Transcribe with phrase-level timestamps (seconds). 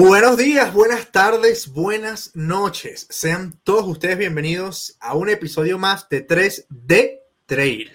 [0.00, 3.08] Buenos días, buenas tardes, buenas noches.
[3.10, 7.90] Sean todos ustedes bienvenidos a un episodio más de 3D Trail.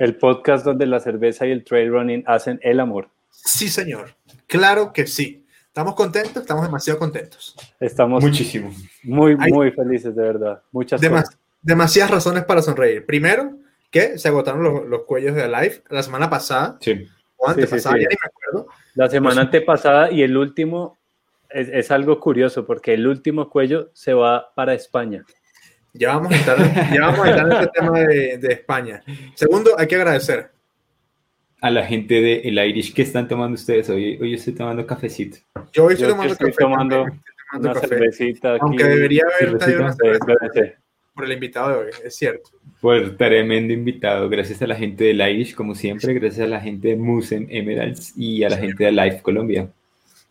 [0.00, 3.08] El podcast donde la cerveza y el trail running hacen el amor.
[3.30, 4.16] Sí, señor.
[4.48, 5.46] Claro que sí.
[5.68, 6.42] ¿Estamos contentos?
[6.42, 7.54] Estamos demasiado contentos.
[7.78, 8.74] Estamos muchísimo.
[9.04, 10.60] Muy, muy felices, de verdad.
[10.72, 11.38] Muchas gracias.
[11.62, 13.06] Demasiadas razones para sonreír.
[13.06, 13.52] Primero,
[13.92, 16.78] que se agotaron los, cuellos de Live la semana pasada.
[16.80, 17.06] Sí.
[17.36, 18.66] O antepasada, ya ni me acuerdo.
[18.94, 20.98] La semana pues, antepasada y el último
[21.54, 25.24] es, algo curioso porque el último cuello se va para España.
[25.92, 29.02] Ya vamos a estar, en este tema de, España.
[29.34, 30.50] Segundo, hay que agradecer.
[31.60, 34.18] A la gente de El Irish, ¿qué están tomando ustedes hoy?
[34.20, 35.38] Hoy estoy tomando cafecito.
[35.72, 36.62] Yo hoy estoy tomando estoy café.
[36.64, 37.06] Tomando
[37.58, 38.56] una cervecita.
[38.60, 40.76] Aunque debería haber traído una cerveza
[41.14, 42.50] por el invitado de hoy, es cierto.
[42.80, 44.28] Por tremendo invitado.
[44.28, 46.12] Gracias a la gente del Irish, como siempre.
[46.12, 49.70] Gracias a la gente de Musen Emeralds y a la gente de Life Colombia.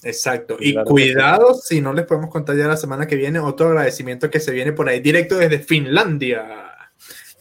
[0.03, 0.57] Exacto.
[0.59, 4.39] Y cuidado si no les podemos contar ya la semana que viene otro agradecimiento que
[4.39, 6.71] se viene por ahí directo desde Finlandia.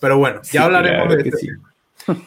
[0.00, 2.22] Pero bueno, ya hablaremos de eso.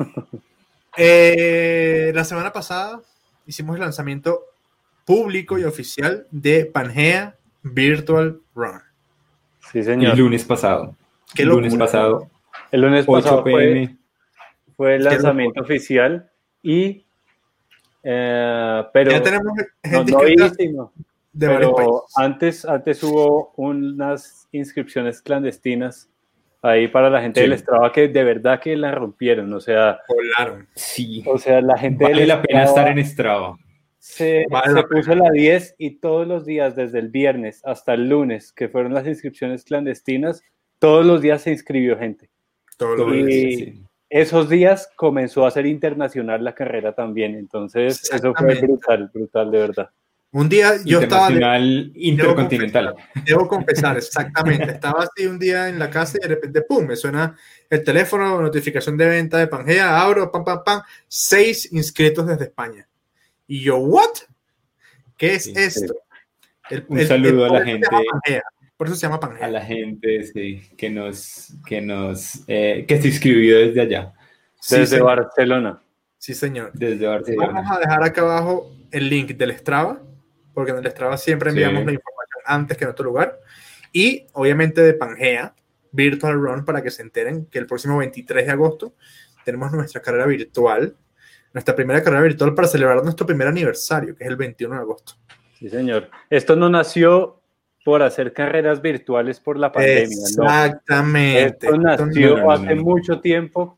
[0.97, 3.02] Eh, la semana pasada
[3.45, 4.45] hicimos el lanzamiento
[5.03, 8.80] público y oficial de Pangea Virtual Run.
[9.72, 10.13] Sí, señor.
[10.13, 10.95] El lunes pasado.
[11.33, 12.30] ¿Qué el lunes pasado.
[12.72, 13.95] El lunes pasado fue,
[14.78, 16.30] fue el lanzamiento oficial
[16.63, 17.05] y
[18.08, 19.53] eh, pero ya tenemos
[19.84, 20.11] gente
[20.72, 20.92] no,
[21.34, 26.09] de pero antes, antes hubo unas inscripciones clandestinas
[26.62, 30.67] ahí para la gente del Strava que de verdad que la rompieron, o sea, volaron.
[30.75, 31.23] Sí.
[31.25, 33.58] O sea, la gente vale la pena estar en Strava.
[33.97, 38.53] Se, se puso la 10 y todos los días, desde el viernes hasta el lunes,
[38.53, 40.44] que fueron las inscripciones clandestinas,
[40.78, 42.30] todos los días se inscribió gente.
[42.78, 43.80] Todos los días,
[44.10, 49.58] esos días comenzó a ser internacional la carrera también, entonces eso fue brutal, brutal de
[49.58, 49.90] verdad.
[50.32, 51.30] Un día yo estaba...
[51.60, 52.94] intercontinental.
[53.24, 54.70] Debo confesar, exactamente.
[54.70, 57.38] Estaba así un día en la casa y de repente, ¡pum!, me suena
[57.70, 62.86] el teléfono, notificación de venta de Pangea, abro, pam, pam, pam, seis inscritos desde España.
[63.48, 64.12] Y yo, ¿what?
[65.16, 65.94] ¿Qué es esto?
[66.90, 67.88] un saludo a la gente.
[68.78, 69.46] Por eso se llama Pangea.
[69.46, 74.13] A la gente, sí, que nos, que nos, eh, que se inscribió desde allá.
[74.69, 75.81] Desde Barcelona.
[76.18, 76.72] Sí, señor.
[76.74, 77.53] Desde Barcelona.
[77.53, 80.02] Vamos a dejar acá abajo el link del Strava,
[80.53, 83.40] porque en el Strava siempre enviamos la información antes que en otro lugar.
[83.94, 85.56] Y obviamente de Pangea,
[85.92, 88.96] Virtual Run, para que se enteren que el próximo 23 de agosto
[89.46, 90.97] tenemos nuestra carrera virtual,
[91.53, 95.13] nuestra primera carrera virtual para celebrar nuestro primer aniversario, que es el 21 de agosto.
[95.57, 96.09] Sí, señor.
[96.30, 97.42] Esto no nació
[97.85, 100.06] por hacer carreras virtuales por la pandemia.
[100.06, 101.68] Exactamente.
[101.68, 103.78] Esto nació hace mucho tiempo,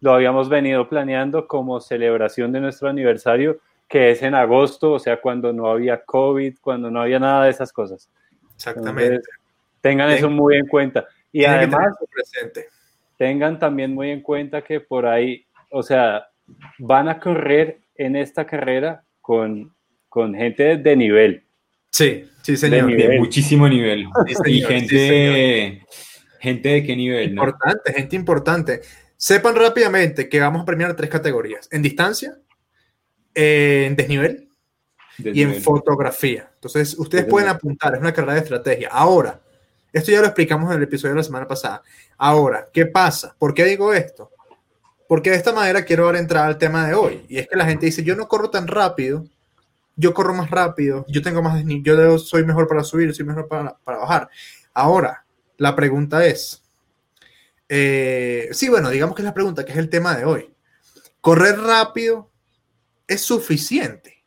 [0.00, 5.20] lo habíamos venido planeando como celebración de nuestro aniversario, que es en agosto, o sea,
[5.20, 8.08] cuando no había COVID, cuando no había nada de esas cosas.
[8.54, 9.20] Exactamente.
[9.82, 11.06] tengan eso muy en cuenta.
[11.30, 11.94] Y además,
[13.18, 16.26] tengan también muy en cuenta que por ahí, o sea,
[16.78, 19.74] van a correr en esta carrera con,
[20.08, 21.44] con gente de nivel.
[21.92, 22.96] Sí, sí, señor.
[22.96, 24.06] De, muchísimo nivel.
[24.46, 25.84] y gente,
[26.40, 27.30] gente de qué nivel.
[27.30, 28.80] Importante, gente importante.
[29.16, 32.38] Sepan rápidamente que vamos a premiar tres categorías: en distancia,
[33.34, 34.48] en desnivel,
[35.18, 36.50] y en fotografía.
[36.54, 38.88] Entonces, ustedes pueden apuntar, es una carrera de estrategia.
[38.90, 39.38] Ahora,
[39.92, 41.82] esto ya lo explicamos en el episodio de la semana pasada.
[42.16, 43.36] Ahora, ¿qué pasa?
[43.38, 44.30] ¿Por qué digo esto?
[45.06, 47.26] Porque de esta manera quiero ahora entrar al tema de hoy.
[47.28, 49.26] Y es que la gente dice, yo no corro tan rápido
[49.96, 53.76] yo corro más rápido, yo tengo más yo soy mejor para subir, soy mejor para,
[53.84, 54.28] bajar.
[54.74, 55.24] Ahora,
[55.58, 56.62] la pregunta es,
[57.68, 60.50] eh, sí, bueno, digamos que es la pregunta, que es el tema de hoy.
[61.20, 62.30] ¿Correr rápido
[63.06, 64.24] es suficiente?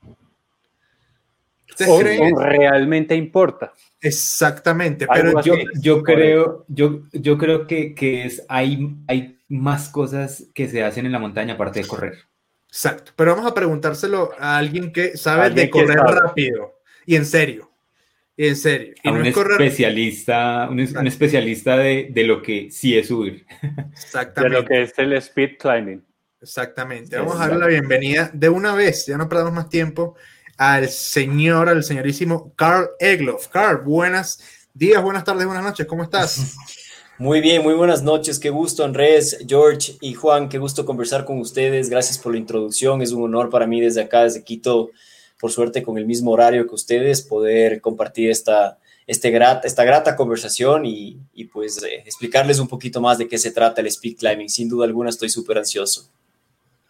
[1.88, 3.74] ¿O, realmente importa?
[4.00, 10.46] Exactamente, pero yo, yo creo, yo, yo creo que, que, es, hay, hay más cosas
[10.54, 12.14] que se hacen en la montaña aparte de correr.
[12.76, 17.72] Exacto, pero vamos a preguntárselo a alguien que sabe de correr rápido y en serio.
[18.36, 18.94] Y en serio.
[19.02, 23.46] Y un, especialista, un, especialista de, de, lo que sí es subir.
[23.94, 24.56] Exactamente.
[24.58, 26.04] De lo que es el speed climbing.
[26.42, 27.18] Exactamente.
[27.18, 30.18] Vamos a darle la bienvenida de una vez, ya no perdamos más tiempo,
[30.58, 33.48] al señor, al señorísimo Carl Egloff.
[33.48, 34.44] Carl, buenas
[34.74, 36.58] días, buenas tardes, buenas noches, ¿cómo estás?
[37.18, 38.40] Muy bien, muy buenas noches.
[38.40, 40.50] Qué gusto, Andrés, George y Juan.
[40.50, 41.90] Qué gusto conversar con ustedes.
[41.90, 43.02] Gracias por la introducción.
[43.02, 44.92] Es un honor para mí desde acá, desde Quito,
[45.40, 50.18] por suerte con el mismo horario que ustedes, poder compartir esta, este grata, esta grata
[50.18, 51.18] conversación y,
[51.54, 54.50] pues eh, explicarles un poquito más de qué se trata el speed climbing.
[54.50, 56.10] Sin duda alguna estoy súper ansioso.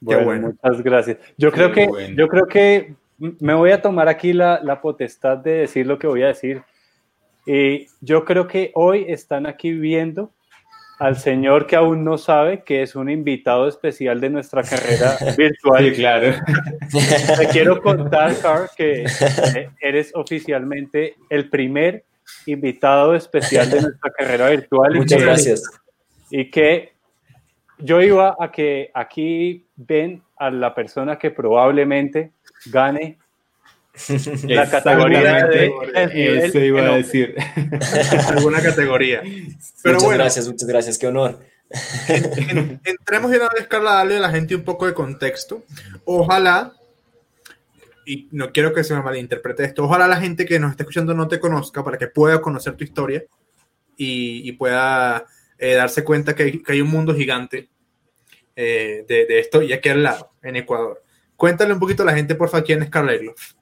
[0.01, 1.17] Bueno, muchas gracias.
[1.37, 1.87] Yo creo que,
[2.17, 6.07] yo creo que me voy a tomar aquí la, la, potestad de decir lo que
[6.07, 6.63] voy a decir.
[7.45, 10.31] Y yo creo que hoy están aquí viendo
[10.99, 15.85] al señor que aún no sabe que es un invitado especial de nuestra carrera virtual.
[15.85, 16.33] Sí, claro.
[17.37, 22.05] Te quiero contar, Carl, que eh, eres oficialmente el primer
[22.45, 24.95] invitado especial de nuestra carrera virtual.
[24.95, 25.63] Muchas gracias.
[26.31, 26.93] Y que
[27.79, 32.31] yo iba a que aquí ven a la persona que probablemente
[32.67, 33.19] gane
[34.47, 37.35] la categoría de eso iba a decir.
[38.29, 39.21] Alguna categoría.
[39.83, 41.39] Pero muchas gracias muchas gracias qué honor.
[42.83, 45.63] Entremos en una vez Carla darle a la gente un poco de contexto.
[46.05, 46.73] Ojalá
[48.05, 51.15] y no quiero que se me malinterprete esto ojalá la gente que nos está escuchando
[51.15, 53.25] no te conozca para que pueda conocer tu historia
[53.97, 55.25] y, pueda
[55.57, 57.69] eh, darse cuenta que hay, un mundo gigante
[58.55, 61.01] eh, de, esto y aquí al lado en Ecuador.
[61.37, 63.53] Cuéntale un poquito a la gente porfa quién es Carla Egloff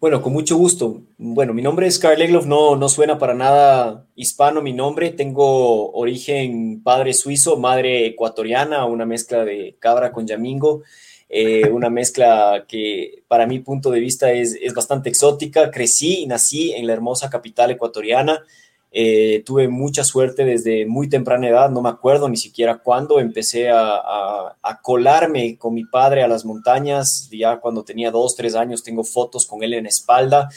[0.00, 1.02] bueno, con mucho gusto.
[1.18, 5.10] Bueno, mi nombre es Carl Egloff, no, no suena para nada hispano mi nombre.
[5.10, 10.82] Tengo origen padre suizo, madre ecuatoriana, una mezcla de cabra con yamingo,
[11.28, 15.70] eh, una mezcla que para mi punto de vista es, es bastante exótica.
[15.70, 18.42] Crecí y nací en la hermosa capital ecuatoriana.
[18.92, 23.70] Eh, tuve mucha suerte desde muy temprana edad, no me acuerdo ni siquiera cuándo, empecé
[23.70, 29.04] a, colarme con mi padre a las montañas, ya cuando tenía dos, tres años, tengo
[29.04, 30.48] fotos con él en espalda,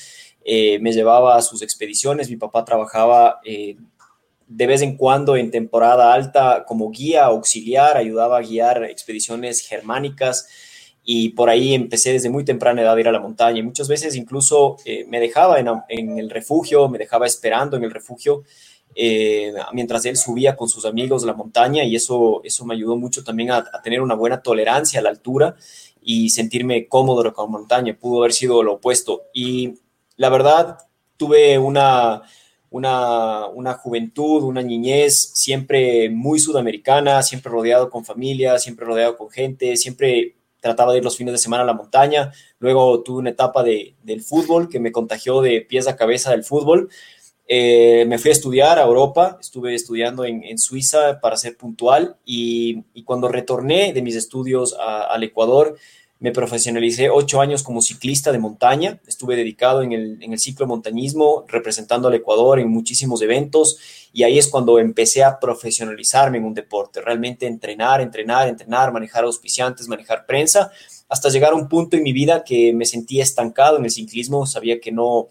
[0.43, 3.77] eh, me llevaba a sus expediciones, mi papá trabajaba eh,
[4.47, 10.47] de vez en cuando en temporada alta como guía auxiliar, ayudaba a guiar expediciones germánicas
[11.05, 13.87] y por ahí empecé desde muy temprana edad a ir a la montaña y muchas
[13.87, 18.43] veces incluso eh, me dejaba en, el refugio, me dejaba esperando en el refugio
[18.95, 23.23] eh, mientras él subía con sus amigos la montaña y eso, eso me ayudó mucho
[23.23, 25.55] también a, tener una buena tolerancia a la altura
[26.01, 27.97] y sentirme cómodo con la montaña.
[27.99, 29.73] Pudo haber sido lo opuesto y
[30.15, 30.77] la verdad
[31.17, 32.21] tuve una,
[32.69, 39.29] una, una, juventud, una niñez siempre muy sudamericana, siempre rodeado con familia, siempre rodeado con
[39.29, 43.31] gente, siempre trataba de ir los fines de semana a la montaña, luego tuve una
[43.31, 46.89] etapa de, del fútbol que me contagió de pies a cabeza del fútbol.
[47.45, 52.81] Eh, me fui a estudiar a Europa, estuve estudiando en, Suiza para ser puntual y,
[53.03, 55.75] cuando retorné de mis estudios al Ecuador,
[56.23, 58.97] me profesionalicé ocho años como ciclista de montaña.
[59.05, 63.77] Estuve dedicado en el, en el ciclo montañismo, representando al Ecuador en muchísimos eventos.
[64.13, 67.01] Y ahí es cuando empecé a profesionalizarme en un deporte.
[67.01, 70.71] Realmente entrenar, entrenar, entrenar, manejar auspiciantes, manejar prensa,
[71.09, 74.45] hasta llegar a un punto en mi vida que me sentía estancado en el ciclismo.
[74.45, 75.27] Sabía que no,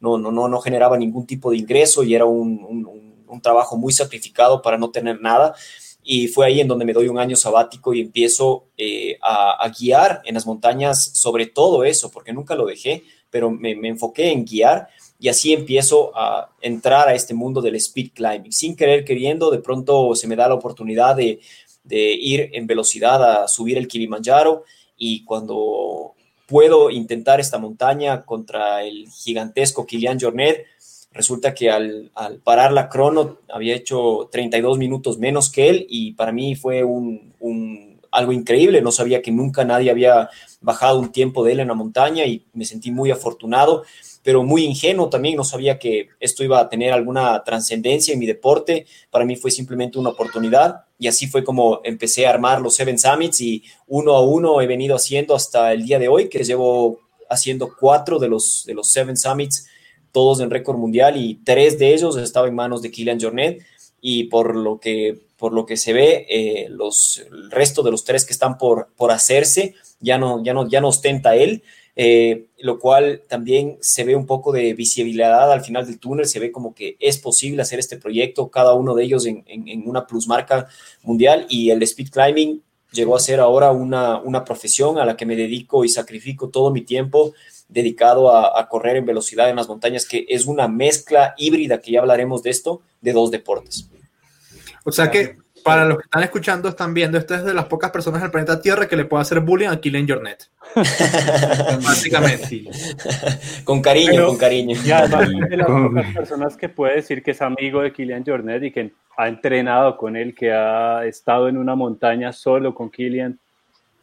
[0.00, 3.78] no, no, no, no generaba ningún tipo de ingreso y era un, un, un trabajo
[3.78, 5.54] muy sacrificado para no tener nada
[6.04, 10.20] y fue ahí en donde me doy un año sabático y empiezo eh, a, guiar
[10.26, 14.88] en las montañas sobre todo eso, porque nunca lo dejé, pero me, enfoqué en guiar
[15.18, 18.52] y así empiezo a entrar a este mundo del speed climbing.
[18.52, 21.40] Sin querer queriendo, de pronto se me da la oportunidad de,
[21.84, 24.64] de ir en velocidad a subir el Kilimanjaro
[24.98, 26.14] y cuando
[26.46, 30.66] puedo intentar esta montaña contra el gigantesco Kilian Jornet,
[31.14, 32.10] Resulta que al,
[32.42, 37.32] parar la crono había hecho 32 minutos menos que él y para mí fue un,
[38.10, 38.82] algo increíble.
[38.82, 40.28] No sabía que nunca nadie había
[40.60, 43.84] bajado un tiempo de él en la montaña y me sentí muy afortunado,
[44.24, 45.36] pero muy ingenuo también.
[45.36, 48.86] No sabía que esto iba a tener alguna trascendencia en mi deporte.
[49.08, 52.98] Para mí fue simplemente una oportunidad y así fue como empecé a armar los Seven
[52.98, 56.98] Summits y uno a uno he venido haciendo hasta el día de hoy, que llevo
[57.30, 59.68] haciendo cuatro de los, de los Seven Summits
[60.14, 63.62] todos en récord mundial y tres de ellos estaban en manos de Kylian Jornet.
[64.00, 68.04] Y por lo que, por lo que se ve, eh, los, el resto de los
[68.04, 71.62] tres que están por, por hacerse ya no, ya, no, ya no ostenta él,
[71.96, 76.38] eh, lo cual también se ve un poco de visibilidad al final del túnel, se
[76.38, 80.06] ve como que es posible hacer este proyecto, cada uno de ellos en, en, una
[80.06, 80.68] plusmarca
[81.02, 81.46] mundial.
[81.48, 85.34] Y el speed climbing llegó a ser ahora una, una profesión a la que me
[85.34, 87.32] dedico y sacrifico todo mi tiempo
[87.68, 92.00] dedicado a, correr en velocidad en las montañas, que es una mezcla híbrida, que ya
[92.00, 93.90] hablaremos de esto, de dos deportes.
[94.84, 97.90] O sea que para los que están escuchando, están viendo, esta es de las pocas
[97.90, 100.50] personas en el planeta Tierra que le puede hacer bullying a Killian Jornet.
[101.82, 102.64] Básicamente.
[103.64, 104.76] con cariño, con cariño.
[104.84, 108.62] Y además de las pocas personas que puede decir que es amigo de Killian Jornet
[108.62, 113.40] y que ha entrenado con él, que ha estado en una montaña solo con Killian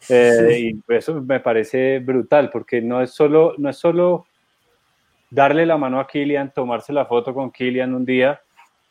[0.10, 4.26] eh, y eso me parece brutal, porque no es, solo, no es solo
[5.30, 8.40] darle la mano a Kilian, tomarse la foto con Kilian un día,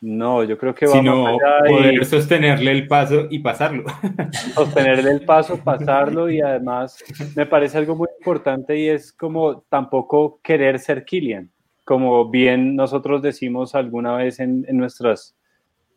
[0.01, 1.37] No, yo creo que va Sino
[1.67, 3.83] poder sostenerle el paso y pasarlo.
[4.55, 7.03] Sostenerle el paso, pasarlo y además
[7.35, 11.51] me parece algo muy importante y es como tampoco querer ser Killian.
[11.85, 15.35] Como bien nosotros decimos alguna vez en, nuestras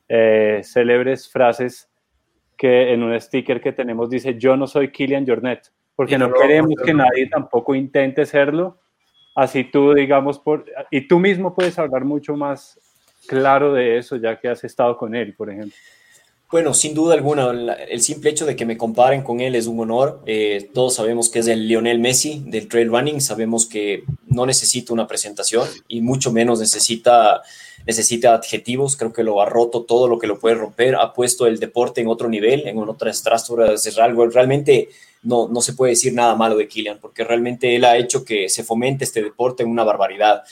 [0.09, 1.89] eh, célebres frases
[2.65, 6.73] que en un sticker que tenemos dice yo no soy Killian Jornet, porque no queremos
[6.83, 8.79] que nadie tampoco intente serlo.
[9.35, 12.81] Así tú, digamos, por, y tú mismo puedes hablar mucho más
[13.27, 15.77] claro de eso, ya que has estado con él, por ejemplo?
[16.51, 19.81] Bueno, sin duda alguna, el simple hecho de que me comparen con él es un
[19.81, 20.23] honor.
[20.25, 24.95] Eh, todos sabemos que es el Lionel Messi del trail running, sabemos que no necesita
[24.95, 27.43] una presentación y mucho menos necesita,
[27.87, 28.97] necesita adjetivos.
[28.97, 32.01] Creo que lo ha roto todo lo que lo puede romper, ha puesto el deporte
[32.01, 33.73] en otro nivel, en otra estructura.
[33.73, 34.89] Es algo realmente
[35.25, 38.49] no, no se puede decir nada malo de Kylian, porque realmente él ha hecho que
[38.49, 40.43] se fomente este deporte en una barbaridad.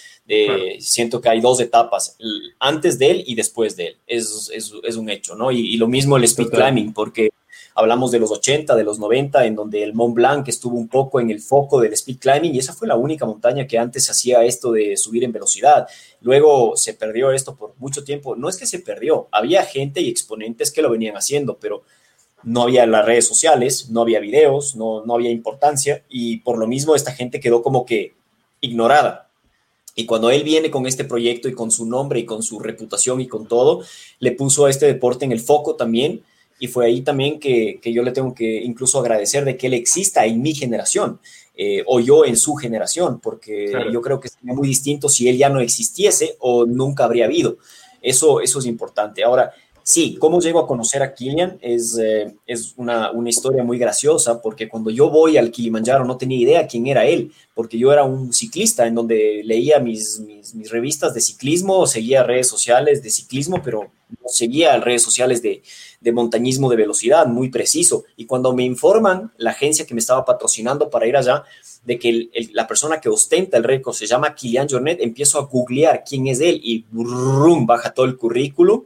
[0.81, 2.17] Siento que hay dos etapas,
[2.59, 3.97] antes de él y después de él.
[4.07, 5.53] Es, es, un hecho, ¿no?
[5.53, 7.31] Y, lo mismo el speed climbing, porque
[7.75, 11.21] hablamos de los 80, de los 90, en donde el Mont Blanc estuvo un poco
[11.21, 14.45] en el foco del speed climbing y esa fue la única montaña que antes hacía
[14.45, 15.87] esto de subir en velocidad.
[16.21, 18.37] Luego se perdió esto por mucho tiempo.
[18.37, 21.83] No es que se perdió, había gente y exponentes que lo venían haciendo, pero
[22.43, 26.67] no había las redes sociales, no había videos, no, no había importancia y por lo
[26.67, 28.15] mismo esta gente quedó como que
[28.61, 29.29] ignorada.
[29.95, 33.21] Y cuando él viene con este proyecto y con su nombre y con su reputación
[33.21, 33.83] y con todo,
[34.21, 36.23] le puso a este deporte en el foco también.
[36.63, 40.25] Y fue ahí también que, yo le tengo que incluso agradecer de que él exista
[40.27, 41.19] en mi generación
[41.57, 45.37] eh, o yo en su generación, porque yo creo que sería muy distinto si él
[45.37, 47.57] ya no existiese o nunca habría habido.
[48.01, 49.25] Eso, eso es importante.
[49.25, 49.51] Ahora,
[49.85, 54.41] Sí, cómo llego a conocer a Kilian es, eh, es una, una, historia muy graciosa
[54.41, 58.05] porque cuando yo voy al Kilimanjaro no tenía idea quién era él, porque yo era
[58.05, 63.11] un ciclista en donde leía mis, mis, mis revistas de ciclismo, seguía redes sociales de
[63.11, 63.91] ciclismo, pero
[64.27, 65.63] seguía redes sociales de,
[66.01, 68.05] de, montañismo de velocidad, muy preciso.
[68.17, 71.45] Y cuando me informan, la agencia que me estaba patrocinando para ir allá,
[71.85, 76.05] de que la persona que ostenta el récord se llama Kilian Jornet, empiezo a googlear
[76.09, 78.85] quién es él y brum, baja todo el currículum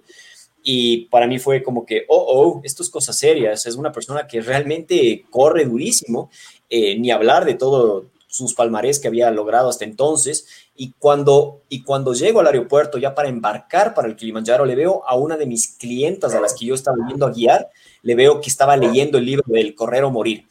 [0.69, 4.27] y para mí fue como que, oh, oh, esto es cosa seria, es una persona
[4.27, 6.29] que realmente corre durísimo,
[6.69, 10.66] eh, ni hablar de todo sus palmarés que había logrado hasta entonces.
[10.77, 15.03] Y cuando, y cuando llego al aeropuerto ya para embarcar para el Kilimanjaro, le veo
[15.07, 17.69] a una de mis clientas a las que yo estaba viendo a guiar,
[18.03, 20.47] le veo que estaba leyendo el libro del Correr o Morir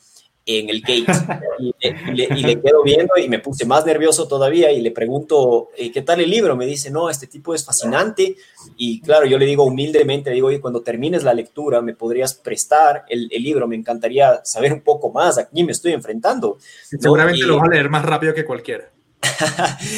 [0.45, 1.05] en el gate.
[1.57, 1.73] Y,
[2.11, 6.19] le, quedo viendo y me puse más nervioso todavía y le pregunto, eh, ¿qué tal
[6.19, 6.57] el libro?
[6.57, 8.35] Me dice, no, este tipo es fascinante.
[8.75, 12.33] Y claro, yo le digo humildemente, le digo, oye, cuando termines la lectura, ¿me podrías
[12.33, 13.69] prestar el, libro?
[13.69, 16.57] Me encantaría saber un poco más, a quién me estoy enfrentando.
[16.83, 18.91] Seguramente lo vas a leer más rápido que cualquiera.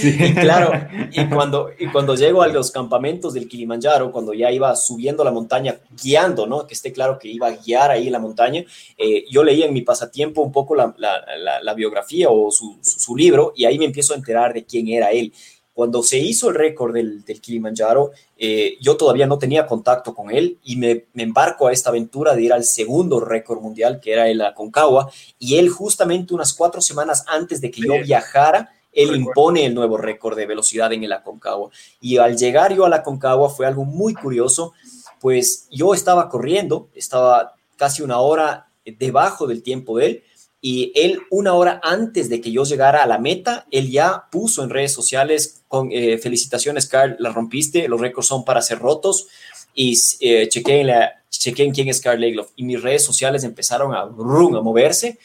[0.03, 0.71] Y claro,
[1.11, 5.31] y cuando, y cuando llego a los campamentos del Kilimanjaro, cuando ya iba subiendo la
[5.31, 6.67] montaña, guiando, ¿no?
[6.67, 8.63] Que esté claro que iba a guiar ahí la montaña,
[8.97, 13.53] eh, yo leía en mi pasatiempo un poco la, la, biografía o su, su, libro
[13.55, 15.31] y ahí me empiezo a enterar de quién era él.
[15.77, 20.31] Cuando se hizo el récord del, del Kilimanjaro, eh, yo todavía no tenía contacto con
[20.31, 24.11] él y me, me, embarco a esta aventura de ir al segundo récord mundial, que
[24.11, 29.15] era el Aconcagua, y él justamente unas cuatro semanas antes de que yo viajara, él
[29.15, 31.69] impone el nuevo récord de velocidad en el Aconcagua.
[32.01, 34.73] Y al llegar yo al Aconcagua fue algo muy curioso,
[35.21, 40.23] pues yo estaba corriendo, estaba casi una hora debajo del tiempo de él,
[40.61, 44.63] y él una hora antes de que yo llegara a la meta, él ya puso
[44.63, 49.27] en redes sociales con eh, felicitaciones, Carl, la rompiste, los récords son para ser rotos,
[49.75, 53.93] y eh, chequé, en la, en quién es Carl Legloff, y mis redes sociales empezaron
[53.93, 55.19] a, a moverse,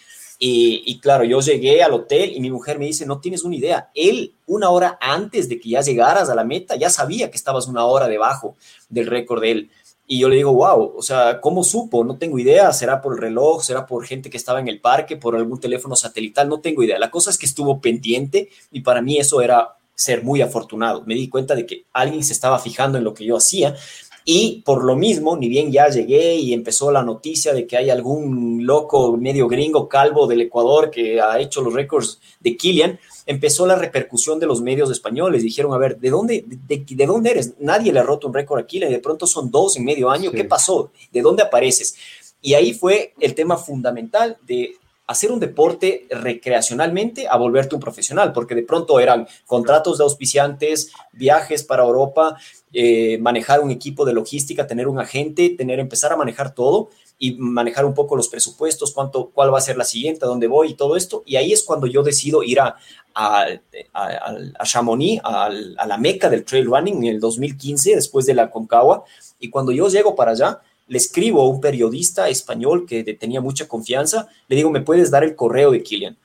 [0.45, 3.91] y, claro, yo llegué al hotel y mi mujer me dice, no tienes una idea,
[3.95, 7.69] él una hora antes de que ya llegaras a la meta ya sabía que estabas
[7.69, 8.57] una hora debajo
[8.89, 9.71] del récord de él.
[10.05, 12.03] Y yo le digo, wow, o sea, ¿cómo supo?
[12.03, 15.17] No tengo idea, será por el reloj, será por gente que estaba en el parque,
[15.17, 16.99] por algún teléfono satelital, no tengo idea.
[16.99, 21.05] La cosa es que estuvo pendiente y para mí eso era ser muy afortunado.
[21.07, 23.77] Me di cuenta de que alguien se estaba fijando en lo que yo hacía
[24.25, 27.91] y por lo mismo, ni bien ya llegué y empezó la noticia de que hay
[27.91, 33.67] algún loco medio gringo calvo del Ecuador que ha hecho los récords de Kilian, empezó
[33.67, 35.43] la repercusión de los medios españoles.
[35.43, 37.55] Dijeron, a ver, ¿de dónde, de, dónde eres?
[37.59, 40.11] Nadie le ha roto un récord a Kilian y de pronto son dos en medio
[40.11, 40.31] año.
[40.31, 40.93] ¿Qué pasó?
[41.11, 41.97] ¿De dónde apareces?
[42.41, 44.77] Y ahí fue el tema fundamental de
[45.13, 50.93] hacer un deporte recreacionalmente a volverte un profesional, porque de pronto eran contratos de auspiciantes,
[51.13, 52.37] viajes para Europa,
[52.73, 56.89] eh, manejar un equipo de logística, tener un agente, tener, empezar a manejar todo
[57.19, 60.49] y manejar un poco los presupuestos, cuánto, cuál va a ser la siguiente, a dónde
[60.49, 61.23] voy y todo esto.
[61.25, 62.77] Y ahí es cuando yo decido ir a,
[63.15, 63.47] a,
[63.93, 69.05] a, Chamonix, a, la meca del trail running en el 2015, después de la Concagua.
[69.39, 73.67] Y cuando yo llego para allá, le escribo a un periodista español que tenía mucha
[73.69, 76.17] confianza, le digo, ¿me puedes dar el correo de Kilian?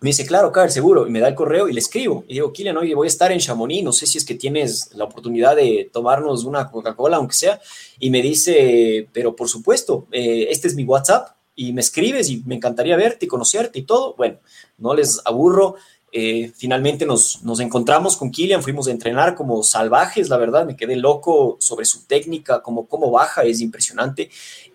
[0.00, 1.08] Me dice, claro, Carl, seguro.
[1.08, 2.24] Y me da el correo y le escribo.
[2.28, 3.82] Y digo, Kilian, oye, voy a estar en Chamonix.
[3.82, 7.60] No sé si es que tienes la oportunidad de tomarnos una Coca-Cola, aunque sea.
[7.98, 11.30] Y me dice, pero por supuesto, eh, este es mi WhatsApp.
[11.56, 14.14] Y me escribes y me encantaría verte y conocerte y todo.
[14.16, 14.38] Bueno,
[14.78, 15.74] no les aburro.
[16.10, 20.76] Eh, finalmente nos, nos, encontramos con Kilian, fuimos a entrenar como salvajes, la verdad, me
[20.76, 24.30] quedé loco sobre su técnica, como cómo baja, es impresionante.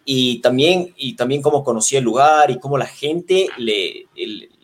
[0.05, 4.07] Y también, y también cómo conocí el lugar y cómo la gente le,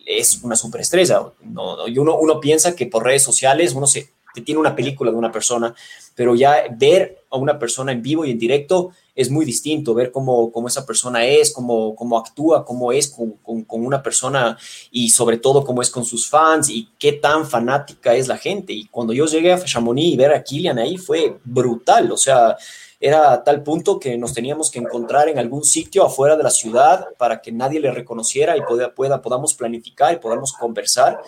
[0.06, 1.22] es una superestrella.
[1.42, 4.12] No, y uno, uno piensa que por redes sociales uno se
[4.46, 5.74] tiene una película de una persona,
[6.16, 10.12] pero ya ver a una persona en vivo y en directo es muy distinto, ver
[10.12, 14.58] cómo, cómo esa persona es, cómo, cómo actúa, cómo es con, con, con, una persona
[14.92, 18.72] y sobre todo cómo es con sus fans y qué tan fanática es la gente.
[18.72, 22.56] Y cuando yo llegué a Chamonix y ver a Kilian ahí fue brutal, o sea,
[23.00, 26.50] era a tal punto que nos teníamos que encontrar en algún sitio afuera de la
[26.50, 31.22] ciudad para que nadie le reconociera y pueda, pueda, podamos planificar y podamos conversar.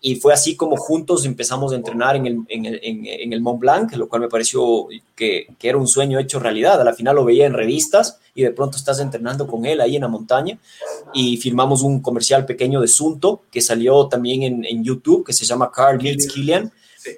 [0.00, 3.60] Y fue así como juntos empezamos a entrenar en el, en el, en, el Mont
[3.60, 6.80] Blanc, lo cual me pareció que, que, era un sueño hecho realidad.
[6.80, 9.94] A la final lo veía en revistas y de pronto estás entrenando con él ahí
[9.94, 10.58] en la montaña.
[11.14, 15.44] Y filmamos un comercial pequeño de Sunto que salió también en, en YouTube, que se
[15.44, 16.72] llama Carl Meets Killian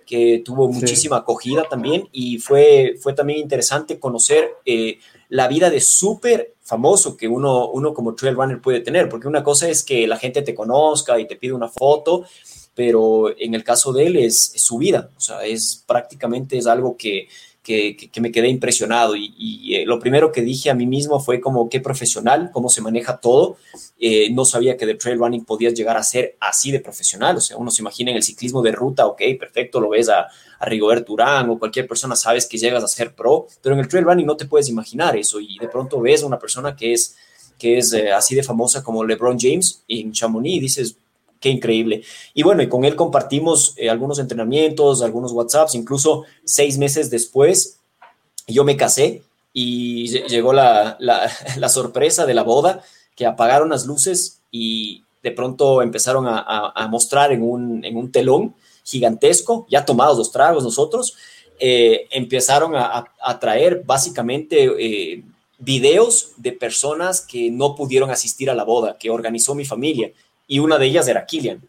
[0.07, 4.99] que tuvo muchísima acogida también y fue, fue también interesante conocer eh,
[5.29, 9.43] la vida de súper famoso que uno, uno como trail runner puede tener, porque una
[9.43, 12.25] cosa es que la gente te conozca y te pide una foto,
[12.75, 16.67] pero en el caso de él es, es su vida, o sea, es prácticamente es
[16.67, 17.29] algo que,
[17.65, 19.17] que, me quedé impresionado.
[19.17, 22.83] Y, eh, lo primero que dije a mí mismo fue como qué profesional, cómo se
[22.83, 23.57] maneja todo.
[23.99, 27.41] Eh, no sabía que de trail running podías llegar a ser así de profesional, o
[27.41, 30.27] sea, uno se imagina en el ciclismo de ruta, ok, perfecto, lo ves a,
[30.59, 33.89] a Rigobert Urán o cualquier persona, sabes que llegas a ser pro, pero en el
[33.89, 35.41] trail running no te puedes imaginar eso.
[35.41, 37.17] Y de pronto ves a una persona que es
[37.59, 40.99] que es eh, así de famosa como LeBron James en Chamonix y dices,
[41.45, 42.03] qué increíble.
[42.33, 47.81] Y bueno, y con él compartimos eh, algunos entrenamientos, algunos WhatsApps, incluso seis meses después
[48.47, 52.83] yo me casé y llegó la, la, sorpresa de la boda,
[53.15, 58.55] que apagaron las luces y de pronto empezaron a, mostrar en un, en un, telón
[58.83, 61.15] gigantesco, ya tomados los tragos nosotros,
[61.59, 65.23] eh, empezaron a, a, traer básicamente eh,
[65.59, 70.11] videos de personas que no pudieron asistir a la boda, que organizó mi familia
[70.47, 71.67] y una de ellas era Killian.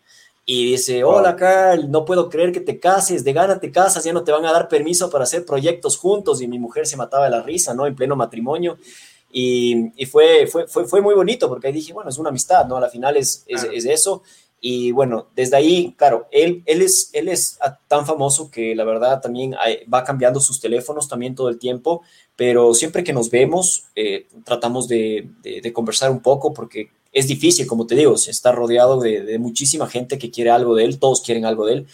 [0.48, 4.14] Y dice, hola Carl, no puedo creer que te cases, de gana te casas, ya
[4.14, 6.42] no te van a dar permiso para hacer proyectos juntos.
[6.42, 7.88] Y mi mujer se mataba de la risa, ¿no?
[7.88, 8.78] En pleno matrimonio.
[9.32, 12.68] Y, y fue, fue, fue, fue, muy bonito porque ahí dije, bueno, es una amistad,
[12.68, 12.78] ¿no?
[12.78, 14.22] A la final es, es, es eso.
[14.62, 19.22] Y bueno, desde ahí, claro, él, él, es, él es tan famoso que la verdad
[19.22, 19.56] también
[19.94, 22.02] va cambiando sus teléfonos también todo el tiempo,
[22.36, 27.30] pero siempre que nos vemos eh, tratamos de, de, de, conversar un poco porque es
[27.30, 31.00] difícil, como te digo, se está rodeado de, muchísima gente que quiere algo de él,
[31.00, 31.88] todos quieren algo de él.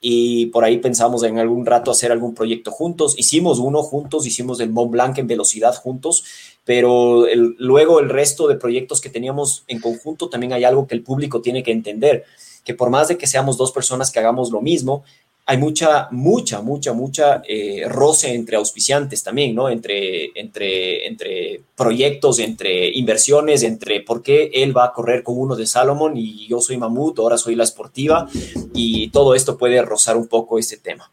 [0.00, 3.18] Y por ahí pensamos en algún rato hacer algún proyecto juntos.
[3.18, 6.24] Hicimos uno juntos, hicimos el Mont Blanc en velocidad juntos,
[6.64, 7.26] pero
[7.58, 11.42] luego el resto de proyectos que teníamos en conjunto también hay algo que el público
[11.42, 12.24] tiene que entender,
[12.64, 15.02] que por más de que seamos dos personas que hagamos lo mismo,
[15.50, 19.68] hay mucha, mucha, mucha, mucha eh, roce entre auspiciantes también, ¿no?
[19.68, 25.56] Entre, entre, entre proyectos, entre inversiones, entre por qué él va a correr con uno
[25.56, 28.28] de Salomon y yo soy Mamut, ahora soy la esportiva,
[28.72, 31.10] y todo esto puede rozar un poco este tema.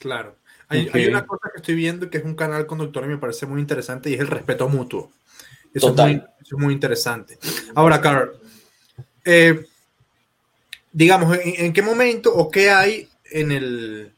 [0.00, 0.36] Claro.
[0.68, 3.46] Hay, hay una cosa que estoy viendo que es un canal conductor y me parece
[3.46, 5.10] muy interesante y es el respeto mutuo.
[5.72, 7.38] Eso, Es, muy, eso es muy interesante.
[7.74, 8.32] Ahora, Carl,
[9.24, 9.64] eh,
[10.92, 14.12] digamos, ¿en, ¿en, qué momento o qué hay en el...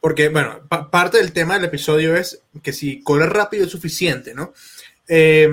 [0.00, 4.52] Porque, bueno, parte del tema del episodio es que si correr rápido es suficiente, ¿no?
[5.08, 5.48] Eh,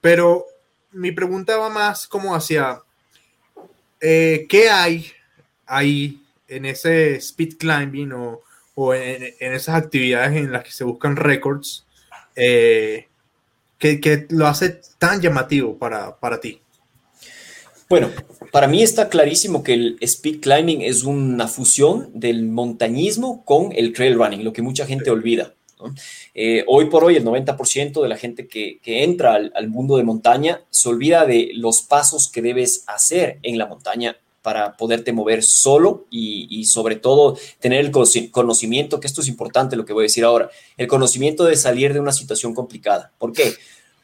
[0.00, 0.46] pero
[0.92, 2.80] mi pregunta va más como hacia,
[4.00, 5.12] eh, ¿qué hay
[5.66, 8.42] ahí en ese speed climbing o,
[8.74, 11.84] o en, en, esas actividades en las que se buscan récords
[12.34, 13.06] eh,
[13.78, 16.60] que, que, lo hace tan llamativo para, para ti?
[17.88, 18.10] Bueno,
[18.52, 23.94] para mí está clarísimo que el speed climbing es una fusión del montañismo con el
[23.94, 25.54] trail running, lo que mucha gente olvida.
[26.34, 30.02] Eh, hoy por hoy el 90% de la gente que, entra al, al, mundo de
[30.02, 35.42] montaña se olvida de los pasos que debes hacer en la montaña para poderte mover
[35.42, 40.10] solo y, sobre todo tener el conocimiento, que esto es importante lo que voy a
[40.10, 43.12] decir ahora, el conocimiento de salir de una situación complicada.
[43.18, 43.52] ¿Por qué?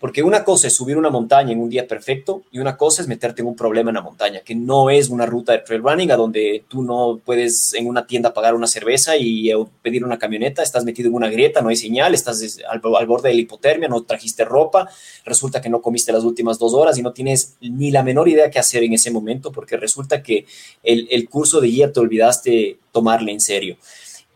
[0.04, 3.08] Porque una cosa es subir una montaña en un día perfecto y una cosa es
[3.08, 6.10] meterte en un problema en la montaña, que no es una ruta de trail running
[6.10, 10.18] a donde tú no puedes en una tienda pagar una cerveza y eh, pedir una
[10.18, 13.88] camioneta, estás metido en una grieta, no hay señal, estás al, borde de la hipotermia,
[13.88, 14.90] no trajiste ropa,
[15.24, 18.50] resulta que no comiste las últimas dos horas y no tienes ni la menor idea
[18.50, 20.44] qué hacer en ese momento porque resulta que
[20.82, 23.78] el, el curso de guía te olvidaste tomarle en serio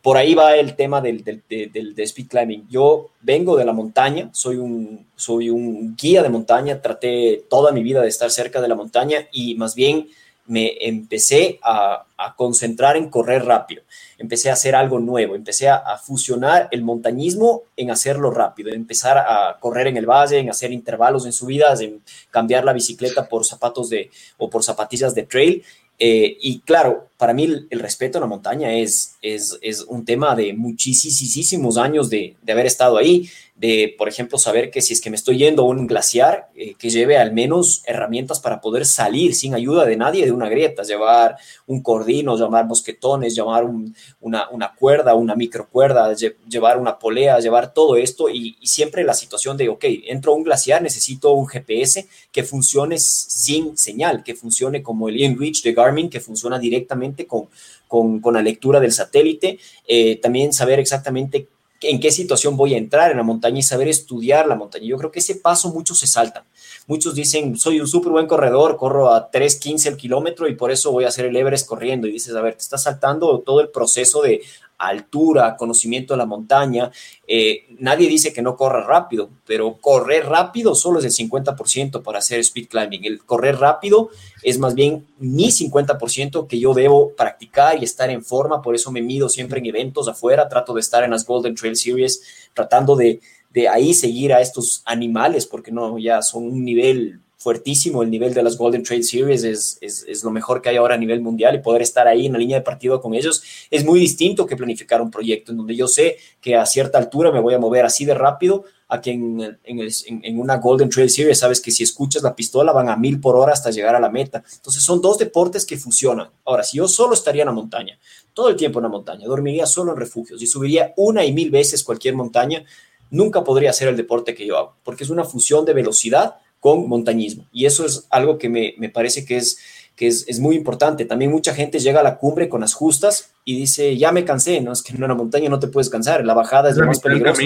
[0.02, 2.66] por ahí va el tema del, del, speed climbing.
[2.68, 7.82] Yo vengo de la montaña, soy un, soy un guía de montaña, traté toda mi
[7.82, 10.08] vida de estar cerca de la montaña y más bien
[10.48, 12.04] me empecé a,
[12.37, 13.82] concentrar en correr rápido.
[14.18, 19.56] Empecé a hacer algo nuevo, empecé a, fusionar el montañismo en hacerlo rápido, empezar a
[19.61, 23.88] correr en el valle, en hacer intervalos en subidas, en cambiar la bicicleta por zapatos
[23.88, 25.62] de o por zapatillas de trail
[25.98, 30.37] eh, y claro, para mí el, respeto a la montaña es, es, es un tema
[30.37, 35.00] de muchísimos años de, de, haber estado ahí, de, por ejemplo, saber que si es
[35.00, 38.86] que me estoy yendo a un glaciar, eh, que lleve al menos herramientas para poder
[38.86, 44.48] salir sin ayuda de nadie de una grieta, llevar un cordino, llamar mosquetones, llevar una,
[44.50, 46.14] una, cuerda, una microcuerda,
[46.48, 50.44] llevar una polea, llevar todo esto y, siempre la situación de, ok, entro a un
[50.44, 56.10] glaciar, necesito un GPS que funcione sin señal, que funcione como el InReach de Garmin,
[56.10, 57.48] que funciona directamente con,
[57.88, 61.48] con, la lectura del satélite, eh, también saber exactamente
[61.80, 64.84] en qué situación voy a entrar en la montaña y saber estudiar la montaña.
[64.86, 66.44] Yo creo que ese paso muchos se saltan.
[66.86, 70.90] Muchos dicen, soy un súper buen corredor, corro a 3.15 el kilómetro y por eso
[70.90, 72.06] voy a hacer el Everest corriendo.
[72.06, 74.42] Y dices, a ver, te estás saltando todo el proceso de
[74.78, 76.90] altura, conocimiento de la montaña.
[77.26, 82.18] Eh, nadie dice que no corra rápido, pero correr rápido solo es el 50% para
[82.18, 83.04] hacer speed climbing.
[83.04, 84.10] El correr rápido
[84.42, 88.92] es más bien mi 50% que yo debo practicar y estar en forma, por eso
[88.92, 92.94] me mido siempre en eventos afuera, trato de estar en las Golden Trail Series, tratando
[92.94, 98.11] de, de ahí seguir a estos animales, porque no, ya son un nivel fuertísimo el
[98.11, 101.20] nivel de las Golden Trade Series, es, es, lo mejor que hay ahora a nivel
[101.20, 104.44] mundial y poder estar ahí en la línea de partido con ellos es muy distinto
[104.44, 107.61] que planificar un proyecto en donde yo sé que a cierta altura me voy a
[107.61, 111.85] mover así de rápido a que en, en, una Golden Trail Series sabes que si
[111.85, 114.42] escuchas la pistola van a mil por hora hasta llegar a la meta.
[114.57, 116.31] Entonces son dos deportes que fusionan.
[116.46, 117.98] Ahora, si yo solo estaría en la montaña,
[118.33, 121.51] todo el tiempo en la montaña, dormiría solo en refugios y subiría una y mil
[121.51, 122.64] veces cualquier montaña,
[123.11, 126.88] nunca podría hacer el deporte que yo hago, porque es una fusión de velocidad con
[126.88, 127.46] montañismo.
[127.52, 129.58] Y eso es algo que me, parece que, es,
[129.96, 131.04] que es, muy importante.
[131.04, 134.60] También mucha gente llega a la cumbre con las justas y dice, ya me cansé,
[134.60, 134.72] ¿no?
[134.72, 137.42] Es que en una montaña no te puedes cansar, la bajada es lo más peligroso.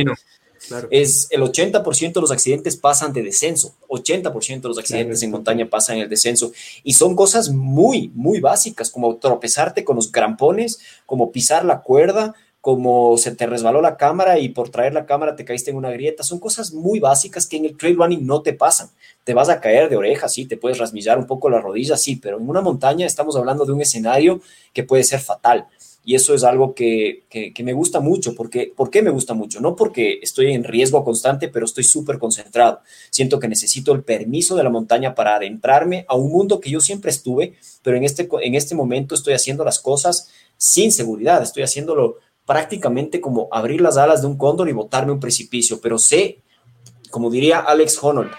[0.91, 5.69] Es el 80% de los accidentes pasan de descenso, 80% de los accidentes en montaña
[5.69, 6.53] pasan en el descenso
[6.85, 12.37] y son cosas muy, muy básicas como tropezarte con los crampones, como pisar la cuerda,
[12.61, 15.91] como se te resbaló la cámara y por traer la cámara te caíste en una
[15.91, 16.23] grieta.
[16.23, 18.89] Son cosas muy básicas que en el trail running no te pasan.
[19.25, 22.17] Te vas a caer de orejas, sí, te puedes rasmillar un poco la rodilla, sí,
[22.17, 24.41] pero en una montaña estamos hablando de un escenario
[24.73, 25.69] que puede ser fatal.
[26.05, 27.23] Y eso es algo que,
[27.63, 28.35] me gusta mucho.
[28.35, 29.61] Porque, ¿Por qué me gusta mucho?
[29.61, 32.81] No porque estoy en riesgo constante, pero estoy súper concentrado.
[33.11, 36.81] Siento que necesito el permiso de la montaña para adentrarme a un mundo que yo
[36.81, 41.41] siempre estuve, pero en este, en este momento estoy haciendo las cosas sin seguridad.
[41.43, 45.99] Estoy haciéndolo prácticamente como abrir las alas de un cóndor y botarme un precipicio, pero
[45.99, 46.41] sé,
[47.11, 48.33] como diría Alex Honnold,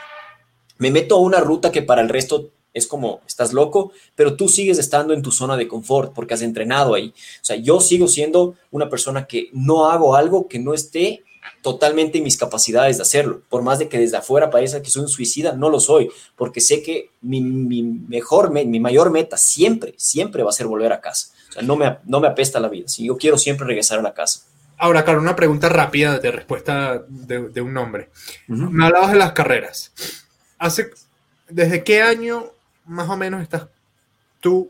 [0.84, 4.50] me meto a una ruta que para el resto es como, estás loco, pero tú
[4.50, 7.14] sigues estando en tu zona de confort porque has entrenado ahí.
[7.42, 11.24] O sea, yo sigo siendo una persona que no hago algo que no esté
[11.62, 13.42] totalmente en mis capacidades de hacerlo.
[13.48, 16.60] Por más de que desde afuera parezca que soy un suicida, no lo soy, porque
[16.60, 21.34] sé que mi, mejor, mi mayor meta siempre, siempre va a ser volver a casa
[21.62, 22.88] no me, no me apesta la vida.
[22.88, 24.42] Si yo quiero siempre regresar a la casa.
[24.78, 28.10] Ahora, claro, una pregunta rápida de respuesta de, un nombre.
[28.48, 29.94] Me hablabas de las carreras.
[30.64, 30.92] Hace,
[31.50, 32.46] ¿Desde qué año
[32.86, 33.68] más o menos estás
[34.40, 34.70] tú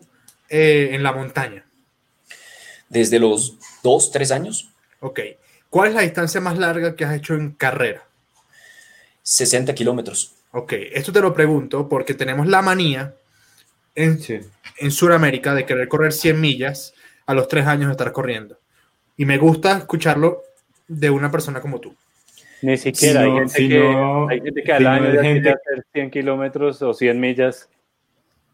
[0.50, 1.68] eh, en la montaña?
[2.90, 4.72] Desde los dos, tres años.
[5.02, 5.20] Ok.
[5.70, 8.08] ¿Cuál es la distancia más larga que has hecho en carrera?
[9.22, 10.34] 60 kilómetros.
[10.52, 13.14] Ok, esto te lo pregunto porque tenemos la manía
[13.94, 14.20] en,
[14.78, 16.96] en Sudamérica de querer correr 100 millas
[17.28, 18.58] a los 3 años de estar corriendo.
[19.16, 20.42] Y me gusta escucharlo
[20.88, 21.96] de una persona como tú.
[22.64, 23.78] Ni siquiera, hay, gente que,
[24.30, 27.70] hay, gente que, al año quiere hacer 100 kilómetros o 100 millas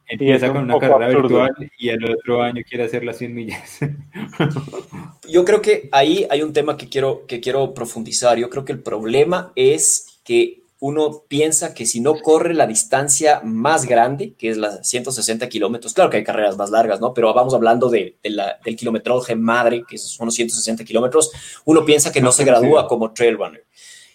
[0.09, 3.77] Empieza con una carrera virtual y el otro año quiere hacer las 100 millas.
[5.29, 8.39] Yo creo que ahí hay un tema que quiero, que quiero profundizar.
[8.39, 13.41] Yo creo que el problema es que uno piensa que si no corre la distancia
[13.43, 17.13] más grande, que es las 160 kilómetros, claro que hay carreras más largas, ¿no?
[17.13, 21.31] Pero vamos hablando de, del kilometraje madre, que son los 160 kilómetros,
[21.65, 23.63] uno piensa que no se gradúa como trail runner.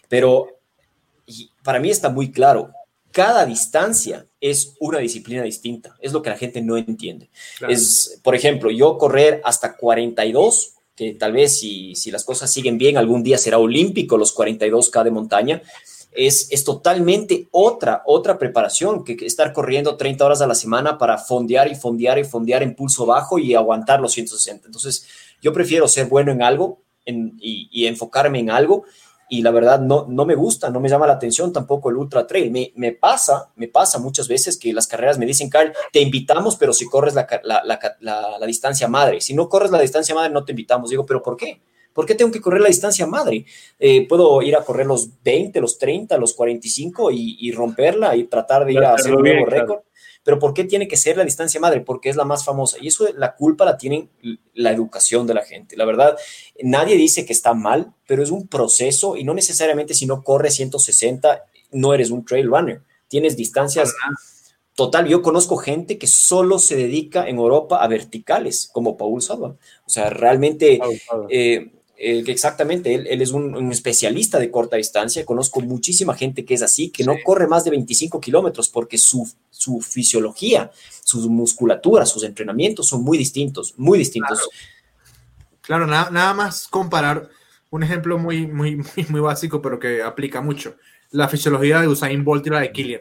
[0.08, 0.48] Pero
[1.62, 2.70] para mí está muy claro,
[3.10, 7.30] cada distancia es una disciplina distinta, es lo que la gente no entiende.
[7.68, 12.76] Es, por ejemplo, yo correr hasta 42, que tal vez si, si las cosas siguen
[12.76, 15.62] bien, algún día será olímpico los 42K de montaña,
[16.14, 21.18] es, es, totalmente otra, otra preparación que, estar corriendo 30 horas a la semana para
[21.18, 24.66] fondear y fondear y fondear en pulso bajo y aguantar los 160.
[24.66, 25.06] Entonces,
[25.42, 28.84] yo prefiero ser bueno en algo y, enfocarme en algo
[29.28, 32.26] y la verdad no, no me gusta, no me llama la atención tampoco el ultra
[32.26, 32.50] trail.
[32.50, 36.56] Me, me pasa, me pasa muchas veces que las carreras me dicen, Carl, te invitamos,
[36.56, 39.20] pero si corres la, la distancia madre.
[39.20, 40.90] Si no corres la distancia madre, no te invitamos.
[40.90, 41.60] Digo, pero ¿por qué?
[41.94, 43.46] ¿Por qué tengo que correr la distancia madre?
[43.78, 48.64] Eh, puedo ir a correr los 20, los 30, los 45 y, romperla y tratar
[48.64, 49.80] de ir a hacer un nuevo récord.
[50.24, 51.80] Pero ¿por qué tiene que ser la distancia madre?
[51.80, 52.78] Porque es la más famosa.
[52.80, 54.10] Y eso, la culpa la tienen
[54.54, 55.76] la educación de la gente.
[55.76, 56.16] La verdad,
[56.62, 60.54] nadie dice que está mal, pero es un proceso y no necesariamente si no corres
[60.54, 62.82] 160, no eres un trail runner.
[63.08, 63.94] Tienes distancias
[64.74, 69.54] Total, yo conozco gente que solo se dedica en Europa a verticales, como Paul Salva.
[69.86, 70.80] O sea, realmente
[71.30, 75.24] eh, exactamente, él, es un, especialista de corta distancia.
[75.24, 79.30] Conozco muchísima gente que es así, que no corre más de 25 kilómetros porque su,
[79.50, 80.70] su fisiología,
[81.02, 84.48] su musculatura, sus entrenamientos son muy distintos, muy distintos.
[85.60, 87.28] Claro, nada, nada, más comparar
[87.70, 90.76] un ejemplo muy, muy, muy, muy básico, pero que aplica mucho.
[91.10, 93.00] La fisiología de Usain Bolt y la de Killian.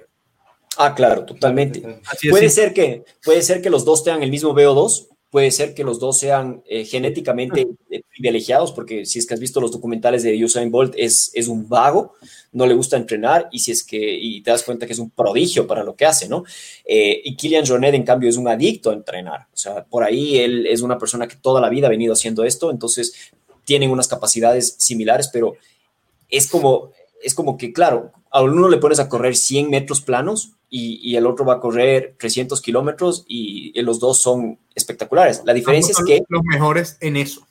[0.78, 1.82] Ah, claro, totalmente.
[2.30, 5.84] puede, ser que, puede ser que los dos tengan el mismo VO2, puede ser que
[5.84, 10.22] los dos sean eh, genéticamente eh, privilegiados, porque si es que has visto los documentales
[10.22, 12.14] de Usain Bolt, es, es un vago,
[12.52, 15.10] no le gusta entrenar, y si es que, y te das cuenta que es un
[15.10, 16.44] prodigio para lo que hace, ¿no?
[16.86, 20.38] Eh, y Kylian Jornet, en cambio, es un adicto a entrenar, o sea, por ahí
[20.38, 23.32] él es una persona que toda la vida ha venido haciendo esto, entonces
[23.66, 25.56] tienen unas capacidades similares, pero
[26.30, 26.92] es como,
[27.24, 31.28] es como que, claro, a uno le pones a correr 100 metros planos y, el
[31.28, 35.44] otro va a correr 300 kilómetros y, los dos son espectaculares.
[35.46, 36.24] La diferencia es que...
[36.28, 37.46] Los mejores en eso.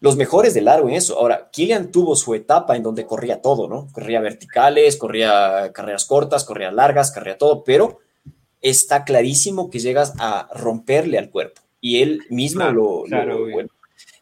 [0.00, 1.16] Los mejores de largo en eso.
[1.16, 3.86] Ahora, Kilian tuvo su etapa en donde corría todo, ¿no?
[3.92, 8.00] Corría verticales, corría carreras cortas, corría largas, corría todo, pero
[8.60, 11.62] está clarísimo que llegas a romperle al cuerpo.
[11.80, 13.04] Y él mismo lo,